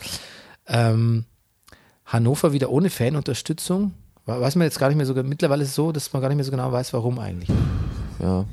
[0.67, 1.25] Ähm,
[2.05, 3.93] Hannover wieder ohne Fanunterstützung.
[4.25, 6.29] We- Weiß man jetzt gar nicht mehr so, mittlerweile ist es so, dass man gar
[6.29, 7.49] nicht mehr so genau weiß, warum eigentlich.
[8.19, 8.45] Ja.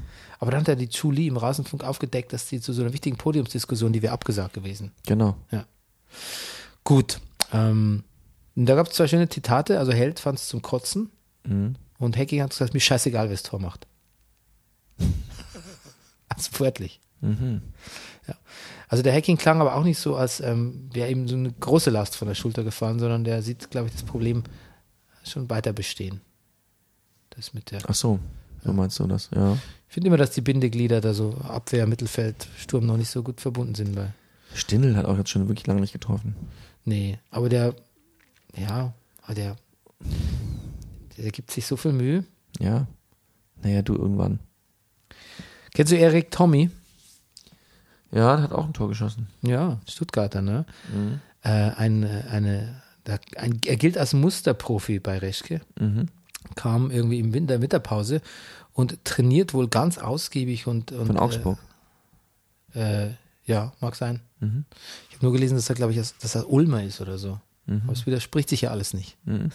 [0.43, 2.93] Aber dann hat er die Chu Li im Rasenfunk aufgedeckt, dass die zu so einer
[2.93, 4.91] wichtigen Podiumsdiskussion, die wäre abgesagt gewesen.
[5.07, 5.37] Genau.
[6.83, 7.21] Gut.
[7.53, 8.03] Ähm,
[8.57, 9.79] da gab es zwei schöne Zitate.
[9.79, 11.11] Also Held fand es zum Kotzen
[11.45, 11.77] Mhm.
[12.01, 13.87] und Hacking hat gesagt, mir scheißegal, wer das Tor macht.
[16.29, 17.01] also wörtlich.
[17.21, 17.63] Mhm.
[18.27, 18.35] Ja.
[18.89, 21.91] Also der Hacking klang aber auch nicht so, als ähm, wäre ihm so eine große
[21.91, 24.43] Last von der Schulter gefallen, sondern der sieht, glaube ich, das Problem
[25.25, 26.21] schon weiter bestehen.
[27.31, 27.81] Das mit der.
[27.87, 28.19] Ach so,
[28.65, 29.57] so meinst du das, ja.
[29.93, 33.43] Ich finde immer, dass die Bindeglieder da so Abwehr, Mittelfeld, Sturm noch nicht so gut
[33.43, 34.07] verbunden sind bei.
[34.55, 36.35] Stindl hat auch jetzt schon wirklich lange nicht getroffen.
[36.87, 37.75] Nee, aber der,
[38.57, 39.57] ja, aber der,
[41.19, 42.25] der gibt sich so viel Mühe.
[42.59, 42.87] Ja.
[43.63, 44.39] Naja, du irgendwann.
[45.75, 46.71] Kennst du Erik Tommy?
[48.13, 49.27] Ja, der hat auch ein Tor geschossen.
[49.43, 50.65] Ja, Stuttgarter, ne?
[50.91, 51.21] Mhm.
[51.43, 55.61] Äh, ein, äh, eine, da, ein, er gilt als Musterprofi bei Reschke.
[55.79, 56.07] Mhm.
[56.55, 58.23] Kam irgendwie im Winter Winterpause
[58.73, 61.59] und trainiert wohl ganz ausgiebig und, und Von Augsburg.
[62.75, 63.11] Äh, äh,
[63.45, 64.21] ja, mag sein.
[64.41, 64.65] Mhm.
[65.11, 67.41] Ich habe nur gelesen, dass er, glaube ich, dass, er Ulmer ist oder so.
[67.85, 69.17] Aber es widerspricht sich ja alles nicht.
[69.25, 69.51] Mhm.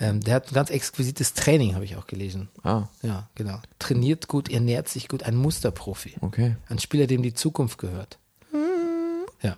[0.00, 2.48] Ähm, der hat ein ganz exquisites Training, habe ich auch gelesen.
[2.62, 3.60] Ah, Ja, genau.
[3.78, 6.16] Trainiert gut, ernährt sich gut, ein Musterprofi.
[6.22, 6.56] okay.
[6.68, 8.18] Ein Spieler, dem die Zukunft gehört.
[9.42, 9.56] Ja.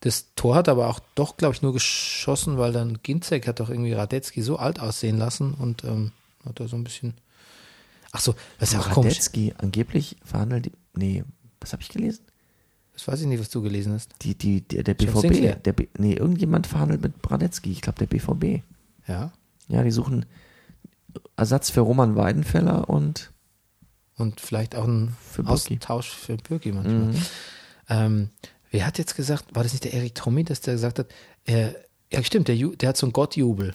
[0.00, 3.70] Das Tor hat aber auch doch, glaube ich, nur geschossen, weil dann Ginzek hat doch
[3.70, 6.12] irgendwie Radetzky so alt aussehen lassen und ähm,
[6.44, 7.14] hat da so ein bisschen.
[8.16, 9.18] Ach so, das ist ja auch komisch.
[9.58, 10.70] Angeblich verhandelt.
[10.94, 11.24] Nee,
[11.60, 12.24] was habe ich gelesen?
[12.92, 14.12] Das weiß ich nicht, was du gelesen hast.
[14.22, 14.94] Die, die, der, der.
[14.94, 15.62] BVB.
[15.64, 17.72] Der, B- nee, irgendjemand verhandelt mit Radetzky.
[17.72, 18.62] Ich glaube, der BVB.
[19.08, 19.32] Ja.
[19.66, 20.26] Ja, die suchen
[21.36, 23.32] Ersatz für Roman Weidenfeller und
[24.16, 25.74] Und vielleicht auch ein Für Birki.
[25.74, 27.12] Austausch für Birki manchmal.
[27.12, 27.22] Mhm.
[27.88, 28.30] Ähm,
[28.70, 31.08] wer hat jetzt gesagt, war das nicht der Erik Tommy, dass der gesagt hat,
[31.44, 31.74] er,
[32.12, 33.72] ja stimmt, der, der hat so einen Gottjubel.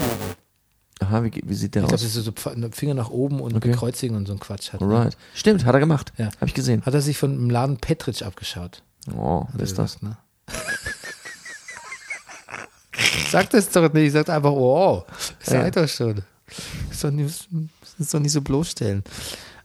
[1.00, 2.02] Aha, wie, wie sieht der Ich glaube, aus?
[2.04, 3.70] das ist so Pf- Finger nach oben und Okay.
[3.70, 4.82] bekreuzigen und so ein Quatsch hat.
[4.82, 4.88] ne?
[4.88, 5.18] Alright.
[5.34, 6.12] Stimmt, hat er gemacht.
[6.18, 6.26] Ja.
[6.36, 6.86] Habe ich gesehen.
[6.86, 8.84] Hat er sich von dem Laden Petritsch abgeschaut.
[9.16, 10.00] Oh, hat er ist das?
[10.00, 10.18] gesagt, Ne?
[13.32, 15.04] Sag das doch nicht, sagt einfach, oh,
[15.41, 16.22] seid doch schon.
[16.91, 17.47] Ist doch nicht,
[18.00, 19.04] ist doch nicht so bloßstellen.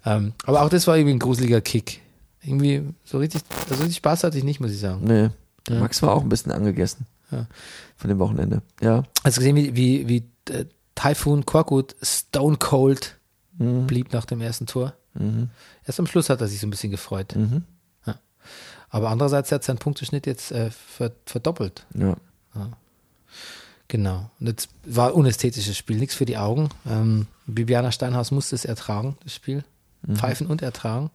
[0.05, 2.01] Ähm, aber auch das war irgendwie ein gruseliger Kick.
[2.43, 5.01] Irgendwie so richtig, also richtig Spaß hatte ich nicht, muss ich sagen.
[5.05, 5.31] Nee.
[5.69, 5.81] Ja.
[5.81, 7.07] Max war auch ein bisschen angegessen.
[7.31, 7.47] Ja.
[7.97, 8.61] Von dem Wochenende.
[8.83, 9.03] Ja.
[9.25, 13.19] Hast du gesehen, wie, wie, wie äh, Typhoon Korkut stone cold
[13.57, 13.87] Mhm.
[13.87, 14.95] blieb nach dem ersten Tor?
[15.15, 15.49] Mhm.
[15.87, 17.37] Erst am Schluss hat er sich so ein bisschen gefreut.
[17.37, 17.65] Mhm.
[18.91, 21.85] Aber andererseits hat sein Punkteschnitt jetzt äh, ver verdoppelt.
[21.95, 22.17] Ja.
[23.89, 24.31] Genau.
[24.39, 26.69] Und jetzt war unästhetisches Spiel, nichts für die Augen.
[26.89, 29.65] Ähm, Bibiana Steinhaus musste es ertragen, das Spiel.
[30.13, 31.11] Pfeifen und ertragen.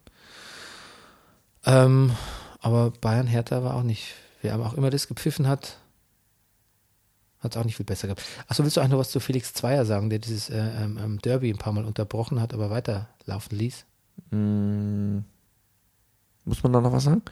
[1.64, 2.12] Ähm,
[2.60, 5.78] aber Bayern Hertha war auch nicht, wer auch immer das gepfiffen hat,
[7.40, 8.22] hat es auch nicht viel besser gehabt.
[8.48, 11.18] Achso, willst du eigentlich noch was zu Felix Zweier sagen, der dieses äh, ähm, ähm,
[11.20, 13.84] Derby ein paar Mal unterbrochen hat, aber weiterlaufen ließ?
[14.30, 15.24] Mhm.
[16.44, 17.22] Muss man da noch was sagen?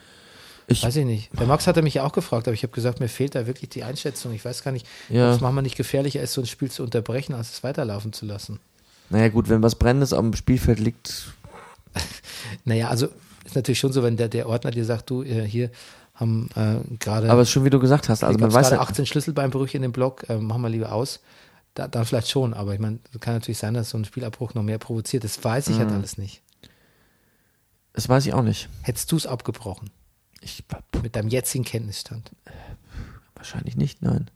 [0.70, 1.30] Ich, Weiß ich nicht.
[1.38, 3.70] Der Max hatte mich ja auch gefragt, aber ich habe gesagt, mir fehlt da wirklich
[3.70, 4.34] die Einschätzung.
[4.34, 5.28] Ich weiß gar nicht, Ja.
[5.30, 8.26] ob es manchmal nicht gefährlicher ist, so ein Spiel zu unterbrechen, als es weiterlaufen zu
[8.26, 8.61] lassen.
[9.09, 11.32] naja, gut, wenn was Brennendes am Spielfeld liegt,
[12.64, 13.09] Naja, also
[13.46, 15.70] ist natürlich schon so, wenn der, der Ordner dir sagt, du, äh, hier
[16.18, 18.76] haben äh, gerade aber es ist schon wie du gesagt hast, also man weiß gerade
[18.76, 21.20] ja, 18 Schlüsselbeinbrüche in dem Block, äh, machen wir lieber aus.
[21.74, 24.62] Da, dann vielleicht schon, aber ich meine, kann natürlich sein, dass so ein Spielabbruch noch
[24.64, 25.22] mehr provoziert.
[25.22, 25.80] Das weiß ich Mhm.
[25.80, 26.42] halt alles nicht.
[27.92, 28.68] das weiß ich auch nicht.
[28.82, 29.90] Hättest du es abgebrochen
[30.40, 30.64] Ich,
[31.02, 32.30] mit deinem jetzigen Kenntnisstand?
[33.34, 34.30] wahrscheinlich nicht, nein.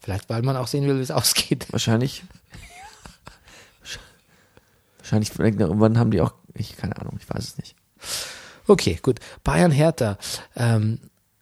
[0.00, 1.66] Vielleicht, weil man auch sehen will, wie es ausgeht.
[1.72, 2.24] Wahrscheinlich.
[4.98, 7.74] Wahrscheinlich, irgendwann haben die auch, ich, keine Ahnung, ich weiß es nicht.
[8.66, 9.20] Okay, gut.
[9.42, 10.18] Bayern Hertha.
[10.56, 10.98] Ähm,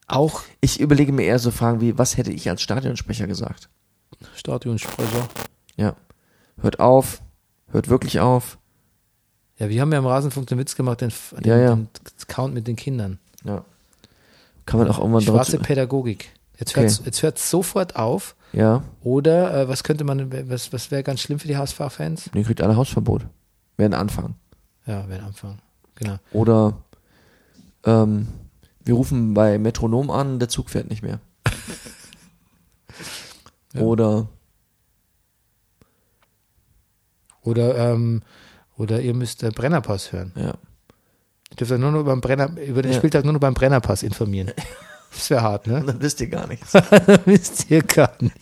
[0.08, 3.68] auch Ich überlege mir eher so Fragen wie, was hätte ich als Stadionsprecher gesagt?
[4.36, 5.28] Stadionsprecher.
[5.76, 5.94] Ja.
[6.60, 7.22] Hört auf,
[7.70, 8.58] hört wirklich auf.
[9.58, 11.74] Ja, wir haben ja im Rasenfunk den Witz gemacht, den, den, Ja, ja.
[11.76, 11.88] den
[12.28, 13.18] Count mit den Kindern.
[13.44, 13.64] Ja.
[14.66, 16.30] Kann man auch irgendwann Schwarze trotzdem- Pädagogik.
[16.58, 16.82] Jetzt Okay.
[16.82, 18.36] hört's, jetzt hört's sofort auf.
[18.52, 22.30] Ja, Oder äh, was könnte man, was, was wäre ganz schlimm für die HSV-Fans?
[22.34, 23.22] die kriegt alle Hausverbot.
[23.78, 24.34] Werden anfangen.
[24.86, 25.58] Ja, werden anfangen.
[25.94, 26.16] Genau.
[26.32, 26.76] Oder
[27.84, 28.28] ähm,
[28.84, 31.20] wir rufen bei Metronom an, der Zug fährt nicht mehr.
[33.74, 34.28] Oder
[37.42, 38.22] Oder, ähm,
[38.76, 40.32] oder ihr müsst äh, Brennerpass hören.
[40.36, 40.54] ja.
[41.50, 42.98] Ihr dürft euch nur noch beim Brenner, über den Ja.
[42.98, 44.52] Spieltag nur noch beim Brennerpass informieren.
[45.14, 45.82] Das wäre hart, ne?
[45.84, 46.72] Dann wisst ihr gar nichts.
[47.26, 48.34] Wisst ihr gar nicht.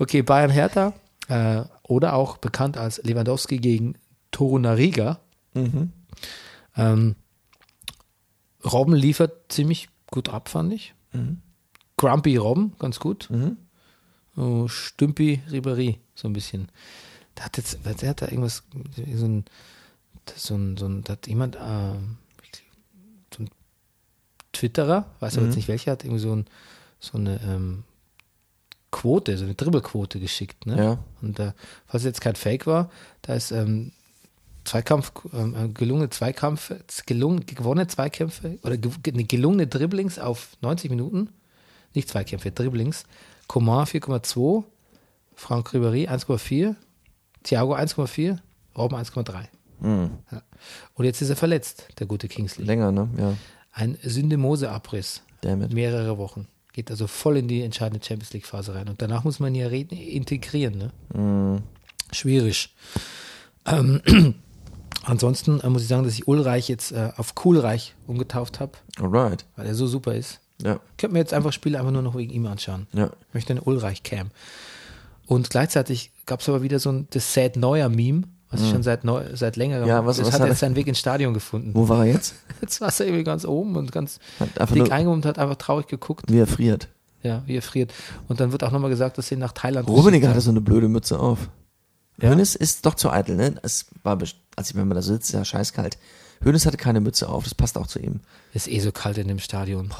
[0.00, 0.94] okay, Bayern Hertha
[1.28, 3.94] äh, oder auch bekannt als Lewandowski gegen
[4.32, 5.20] Torunariga.
[5.54, 5.92] Mhm.
[6.76, 7.14] Ähm,
[8.64, 10.94] Robben liefert ziemlich gut ab, fand ich.
[11.12, 11.40] Mhm.
[11.96, 13.28] Grumpy Robben, ganz gut.
[14.36, 16.68] Oh, Stümpi Ribéry, so ein bisschen.
[17.34, 18.64] Da hat jetzt, der hat da irgendwas,
[18.96, 19.44] so ein,
[20.36, 22.16] so ein, so ein da hat jemand, ähm,
[23.34, 23.50] so ein
[24.52, 26.46] Twitterer, weiß aber jetzt nicht welcher, hat irgendwie so, ein,
[27.00, 27.84] so eine ähm,
[28.90, 30.66] Quote, so eine Dribbelquote geschickt.
[30.66, 30.76] Ne?
[30.76, 30.98] Ja.
[31.20, 31.52] Und äh,
[31.86, 32.90] falls es jetzt kein Fake war,
[33.22, 33.92] da ist ähm,
[34.64, 36.72] Zweikampf, ähm, gelungene Zweikampf,
[37.06, 41.28] gelungen, gewonnene Zweikämpfe oder ge ge- gelungene Dribblings auf 90 Minuten,
[41.94, 43.04] nicht Zweikämpfe, Dribblings.
[43.46, 44.64] Coman 4,2,
[45.34, 46.74] Franck Ribéry 1,4,
[47.42, 48.38] Thiago 1,4,
[48.76, 49.48] Robben 1,3.
[49.82, 50.42] Ja.
[50.94, 52.64] Und jetzt ist er verletzt, der gute Kingsley.
[52.64, 53.08] Länger, ne?
[53.18, 53.34] Ja.
[53.72, 55.20] Ein Syndemose-Abriss.
[55.74, 56.48] Mehrere Wochen.
[56.72, 58.88] Geht also voll in die entscheidende Champions League-Phase rein.
[58.88, 60.78] Und danach muss man ja re- integrieren.
[60.78, 60.90] Ne?
[61.12, 61.62] Mhm.
[62.12, 62.74] Schwierig.
[63.66, 64.00] Ähm,
[65.04, 69.44] ansonsten äh, muss ich sagen, dass ich Ulreich jetzt äh, auf Coolreich umgetauft habe, Alright.
[69.56, 70.40] weil er so super ist.
[70.62, 70.74] Ja.
[70.92, 72.86] Ich könnte mir jetzt einfach Spiele einfach nur noch wegen ihm anschauen.
[72.92, 73.10] Ja.
[73.28, 74.30] Ich möchte einen Ulreich-Cam.
[75.26, 78.82] Und gleichzeitig gab es aber wieder so ein das Sad Neuer Meme, was ich schon
[78.84, 79.82] seit, neu, seit längerem.
[79.84, 79.88] Mhm.
[79.88, 81.70] Ja, was- das was hat hat jetzt er- seinen Weg ins Stadion gefunden.
[81.74, 82.34] Wo war er jetzt?
[82.60, 84.20] Jetzt war er irgendwie ganz oben und ganz
[84.72, 86.30] dick eingehoben und hat einfach traurig geguckt.
[86.30, 86.88] wie er friert.
[87.22, 87.92] Ja, wie er friert.
[88.28, 89.88] Und dann wird auch nochmal gesagt, dass sie nach Thailand.
[89.88, 91.48] Rummenigge hatte so eine blöde Mütze auf.
[92.20, 92.30] Ja?
[92.30, 93.54] Hönes ist doch zu eitel, ne?
[93.62, 94.18] Es war,
[94.56, 95.98] als ich, wenn man da sitzt, ist ja scheißkalt.
[96.42, 98.20] Hönes hatte keine Mütze auf, das passt auch zu ihm.
[98.52, 99.92] Ist eh so kalt in dem Stadion.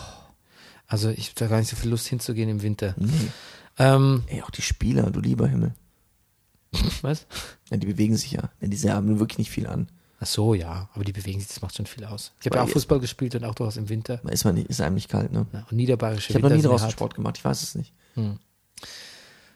[0.87, 2.95] Also ich habe da gar nicht so viel Lust hinzugehen im Winter.
[3.79, 5.75] Ähm, Ey, auch die Spieler, du lieber Himmel.
[7.03, 7.27] was?
[7.71, 8.51] Ja, die bewegen sich ja.
[8.61, 9.89] ja die haben wirklich nicht viel an.
[10.21, 12.33] Ach so, ja, aber die bewegen sich, das macht schon viel aus.
[12.41, 14.21] Ich habe ja auch Fußball gespielt und auch durchaus im Winter.
[14.31, 15.47] Ist, man nicht, ist einem nicht kalt, ne?
[15.53, 16.91] Ja, und niederbayerische Ich habe noch nie draußen.
[16.91, 17.93] Sport gemacht, ich weiß es nicht.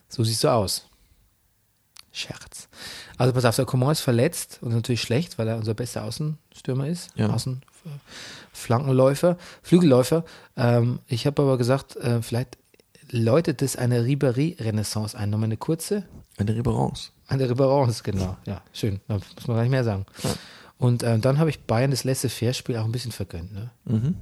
[0.09, 0.88] So siehst du aus.
[2.19, 2.69] Scherz.
[3.17, 6.89] Also pass auf, der Coman ist verletzt und natürlich schlecht, weil er unser bester Außenstürmer
[6.89, 7.11] ist.
[7.17, 7.31] Ja.
[7.31, 7.63] Außen
[8.53, 10.25] Flankenläufer, Flügelläufer.
[10.57, 12.59] Ähm, ich habe aber gesagt, äh, vielleicht
[13.11, 15.31] läutet es eine Ribéry-Renaissance ein.
[15.31, 16.05] Nochmal eine kurze.
[16.37, 17.13] Eine Reverence.
[17.27, 18.37] Eine Reverence, genau.
[18.47, 19.01] Ja, schön.
[19.09, 20.07] Da muss man gar nicht mehr sagen.
[20.77, 23.53] Und äh, dann habe ich Bayern das letzte Fairspiel auch ein bisschen vergönnt.
[23.53, 23.71] Ne?
[23.85, 24.17] Mhm.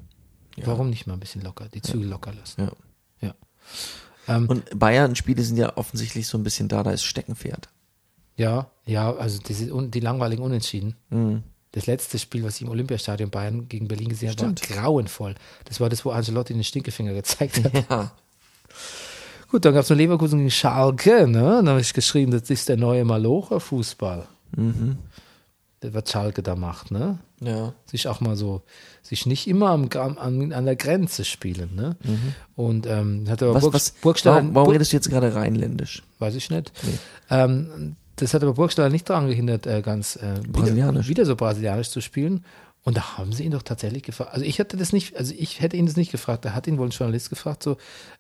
[0.65, 2.63] Warum nicht mal ein bisschen locker, die Zügel locker lassen?
[2.63, 2.73] Ja.
[3.29, 3.35] Ja.
[4.29, 7.69] Ähm, Und Bayern-Spiele sind ja offensichtlich so ein bisschen da, da ist Steckenpferd.
[8.37, 10.95] Ja, ja, also diese, die langweiligen Unentschieden.
[11.11, 11.43] Mhm.
[11.73, 15.35] Das letzte Spiel, was ich im Olympiastadion Bayern gegen Berlin gesehen habe, war grauenvoll.
[15.67, 17.91] Das war das, wo Ancelotti den Stinkefinger gezeigt hat.
[17.91, 18.13] Ja.
[19.51, 21.27] Gut, dann gab es noch Leverkusen gegen Schalke.
[21.29, 21.41] Ne?
[21.41, 24.27] Dann habe ich geschrieben, das ist der neue Malocher-Fußball.
[25.81, 26.91] Das, was Schalke da macht.
[26.91, 27.19] Ne?
[27.41, 27.75] Ja.
[27.85, 28.63] Sich auch mal so,
[29.03, 31.75] sich nicht immer am, an, an der Grenze spielen.
[31.75, 31.97] Ne?
[32.55, 35.35] Und ähm, hat aber Was, Burg, was, Burgstaller, warum, warum Burg- redest du jetzt gerade
[35.35, 36.03] rheinländisch?
[36.19, 36.73] Weiß ich nicht.
[37.29, 41.09] Ähm, das hat aber Burgstaller nicht daran gehindert, äh, ganz äh, Brasilianisch.
[41.09, 42.45] Wieder, wieder so brasilianisch zu spielen.
[42.83, 44.33] Und da haben sie ihn doch tatsächlich gefragt.
[44.33, 46.45] Also ich hätte das nicht, also ich hätte ihn das nicht gefragt.
[46.45, 47.79] Da hat ihn wohl ein Journalist gefragt, so,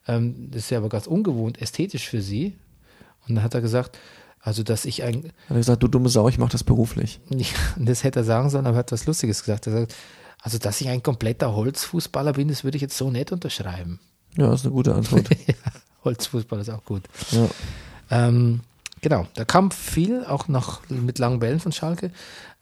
[0.08, 2.56] ähm, das ist ja aber ganz ungewohnt, ästhetisch für sie.
[3.28, 3.96] Und dann hat er gesagt,
[4.40, 7.20] also dass ich ein, Hat er gesagt, du dumme Sau, ich mach das beruflich.
[7.76, 9.68] das hätte er sagen sollen, aber er hat was Lustiges gesagt.
[9.68, 9.94] Er sagt,
[10.42, 14.00] also dass ich ein kompletter Holzfußballer bin, das würde ich jetzt so nicht unterschreiben.
[14.36, 15.28] Ja, ist eine gute Antwort.
[15.46, 15.54] ja,
[16.04, 17.04] Holzfußball ist auch gut.
[17.30, 17.48] ja.
[18.10, 18.60] Ähm,
[19.08, 22.10] genau, da kam viel, auch noch mit langen Bällen von Schalke.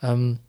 [0.02, 0.40] Ähm,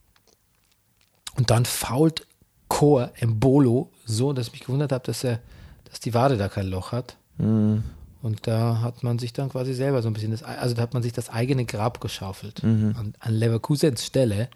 [1.37, 2.27] und dann fault
[2.67, 5.39] Chor Embolo so, dass ich mich gewundert habe, dass er,
[5.85, 7.15] dass die Wade da kein Loch hat.
[7.37, 7.83] Mhm.
[8.21, 10.93] Und da hat man sich dann quasi selber so ein bisschen das, also da hat
[10.93, 14.49] man sich das eigene Grab geschaufelt an, an Leverkusens Stelle.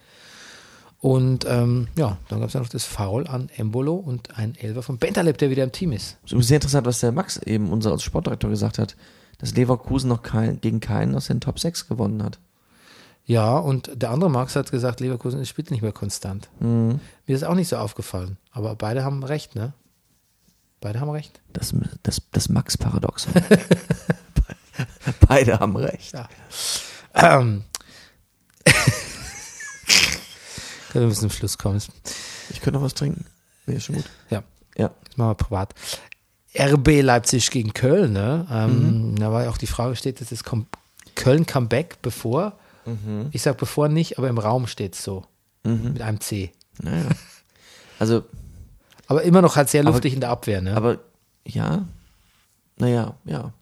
[1.00, 4.82] Und ähm, ja, dann gab es ja noch das Foul an Embolo und ein Elfer
[4.82, 6.18] von Bentaleb, der wieder im Team ist.
[6.26, 8.98] Sehr interessant, was der Max eben, unser Sportdirektor, gesagt hat,
[9.40, 12.38] dass Leverkusen noch kein, gegen keinen aus den Top 6 gewonnen hat.
[13.26, 16.50] Ja, und der andere Max hat gesagt, Leverkusen spielt nicht mehr konstant.
[16.60, 18.38] Mir ist auch nicht so aufgefallen.
[18.52, 19.74] Aber beide haben recht, ne?
[20.82, 21.40] Beide haben recht.
[21.54, 21.74] Das,
[22.04, 23.34] das, das Max-Paradoxon.
[25.28, 26.14] Beide haben recht.
[26.14, 26.30] Ja.
[27.14, 27.66] Ähm.
[30.94, 31.82] Wir müssen zum Schluss kommen.
[32.50, 33.26] Ich könnte noch was trinken.
[33.66, 34.06] Nee, ist schon gut.
[34.30, 34.44] Ja,
[34.78, 34.92] Ja.
[35.06, 35.76] das machen wir privat.
[36.58, 38.48] RB Leipzig gegen Köln, ne?
[38.52, 40.66] Ähm, Da war ja auch die Frage, steht das Kom
[41.16, 42.54] Köln Comeback bevor?
[43.32, 45.24] Ich sag bevor nicht, aber im Raum steht es so.
[45.64, 46.52] Mit einem C.
[46.82, 47.06] Naja.
[48.00, 48.24] Also,
[49.08, 50.76] Aber immer noch halt sehr Aber- luftig in der Abwehr, ne?
[50.76, 50.98] aber
[51.46, 51.86] ja.
[52.78, 53.54] Naja, ja.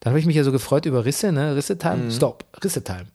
[0.00, 1.56] Dann habe ich mich ja so gefreut über Risse, ne?
[1.56, 3.06] Risse-Time, Stop, Risse-Time.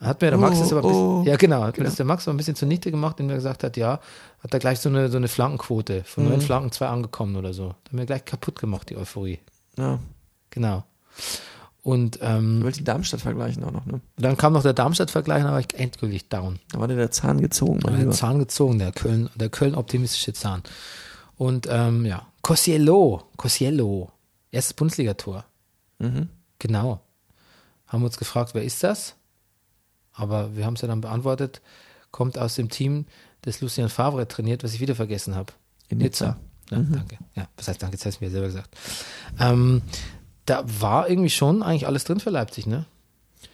[0.00, 1.22] Hat mir der Max Oh, das aber ein bisschen, oh.
[1.26, 3.64] ja genau, hat mir das der Max aber ein bisschen zunichte gemacht, indem er gesagt
[3.64, 3.98] hat, ja,
[4.40, 6.30] hat da gleich so eine, so eine Flankenquote von Mhm.
[6.30, 7.70] neun Flanken, zwei angekommen oder so.
[7.70, 9.38] Hat mir gleich kaputt gemacht, die Euphorie.
[9.78, 9.98] Ja.
[10.50, 10.84] Genau.
[11.82, 14.00] Und Du ähm, willst die Darmstadt vergleichen auch noch, ne?
[14.16, 16.58] dann kam noch der Darmstadt-Vergleich, dann war ich endgültig down.
[16.72, 18.12] Da war dir der Zahn gezogen, mein Den Lieber.
[18.12, 20.62] Zahn gezogen, der Köln, der Köln-optimistische Zahn.
[21.36, 24.10] Und ähm, ja, Cosiello, Cosiello,
[24.50, 25.44] erstes Bundesligator.
[26.00, 26.28] Mhm.
[26.58, 27.00] Genau.
[27.86, 29.14] Haben uns gefragt, wer ist das?
[30.16, 31.60] Aber wir haben es ja dann beantwortet,
[32.10, 33.06] kommt aus dem Team,
[33.42, 35.52] das Lucien Favre trainiert, was ich wieder vergessen habe.
[35.88, 36.38] In Nizza.
[36.70, 37.18] Ja, danke.
[37.36, 38.74] Ja, was heißt danke, jetzt hast du mir selber gesagt.
[39.38, 39.82] Ähm,
[40.46, 42.86] da war irgendwie schon eigentlich alles drin für Leipzig, ne?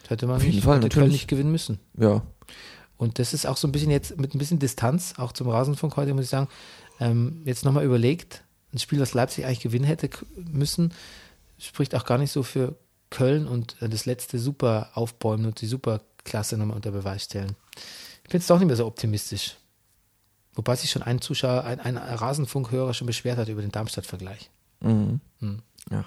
[0.02, 1.22] Das hätte man jeden nicht, Fall, hätte Köln natürlich.
[1.22, 1.78] nicht gewinnen müssen.
[1.98, 2.22] Ja.
[2.96, 5.96] Und das ist auch so ein bisschen jetzt mit ein bisschen Distanz, auch zum Rasenfunk
[5.96, 6.48] heute, muss ich sagen,
[7.00, 10.94] ähm, jetzt nochmal überlegt, ein Spiel, das Leipzig eigentlich gewinnen hätte müssen,
[11.58, 12.76] spricht auch gar nicht so für
[13.10, 15.66] Köln und äh, das letzte super aufbäumen und die
[16.22, 17.56] Superklasse nochmal unter Beweis stellen.
[18.24, 19.56] Ich bin jetzt doch nicht mehr so optimistisch.
[20.54, 24.50] Wobei sich schon ein Zuschauer, ein, ein Rasenfunkhörer schon beschwert hat über den Darmstadt-Vergleich.
[24.80, 25.20] Mhm.
[25.40, 25.62] Hm.
[25.90, 26.04] Ja.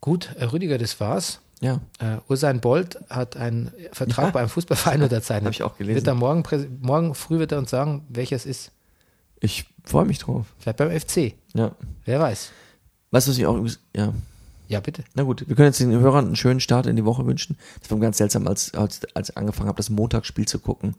[0.00, 1.40] Gut, äh, Rüdiger, das war's.
[1.60, 1.80] Ja.
[2.00, 4.30] Äh, Ursein Bolt hat einen Vertrag Ja.
[4.30, 5.46] bei einem Fußballverein unterzeichnet.
[5.46, 5.96] Hab ich auch gelesen.
[5.96, 6.42] Wird er morgen,
[6.80, 8.72] morgen früh wird er uns sagen, welcher es ist.
[9.40, 10.46] Ich freue mich drauf.
[10.58, 11.34] Vielleicht beim FC.
[11.54, 11.72] Ja.
[12.04, 12.50] Wer weiß.
[13.10, 14.12] Weißt du, was ich auch übrigens, ja.
[14.72, 15.04] Ja, bitte.
[15.14, 17.58] Na gut, wir können jetzt den Hörern einen schönen Start in die Woche wünschen.
[17.80, 20.94] Das war ganz seltsam, als, als, als ich angefangen habe, das Montagsspiel zu gucken.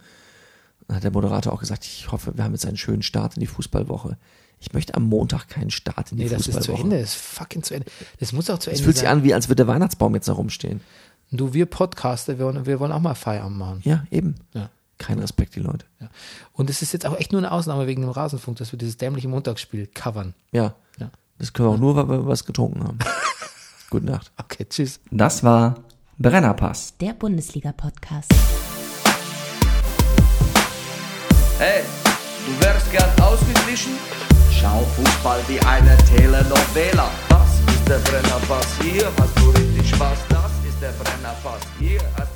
[0.88, 3.40] Dann hat der Moderator auch gesagt, ich hoffe, wir haben jetzt einen schönen Start in
[3.40, 4.18] die Fußballwoche.
[4.60, 6.76] Ich möchte am Montag keinen Start in die Nee, das ist Fußballwoche.
[6.78, 7.00] zu Ende.
[7.00, 7.88] Das ist fucking zu Ende.
[8.20, 9.18] Das muss auch zu Es Ende fühlt sich sein.
[9.18, 10.82] an, wie als würde der Weihnachtsbaum jetzt noch rumstehen.
[11.32, 13.82] Du, wir Podcaster, wir wollen, wir wollen auch mal Feierabend machen.
[13.84, 14.36] Ja, eben.
[14.54, 14.70] Ja.
[15.00, 15.88] Kein Respekt, die Leute.
[16.00, 16.10] Ja.
[16.52, 18.98] Und es ist jetzt auch echt nur eine Ausnahme wegen dem Rasenfunk, dass wir dieses
[18.98, 20.36] dämliche Montagsspiel covern.
[20.52, 20.76] Ja.
[21.00, 21.10] Ja.
[21.40, 23.00] Das können wir auch nur, weil wir was getrunken haben.
[23.94, 24.32] Gute Nacht.
[24.40, 25.00] Okay, tschüss.
[25.12, 25.76] Das war
[26.18, 26.98] Brennerpass.
[27.00, 28.34] Der Bundesliga-Podcast.
[31.60, 31.84] Hey,
[32.48, 33.92] du wärst gern ausgeglichen?
[34.52, 37.12] Schau Fußball wie eine Telenovela.
[37.30, 40.18] Das ist der Brennerpass, hier hast du richtig Spaß.
[40.28, 42.34] Das ist der Brennerpass, hier hast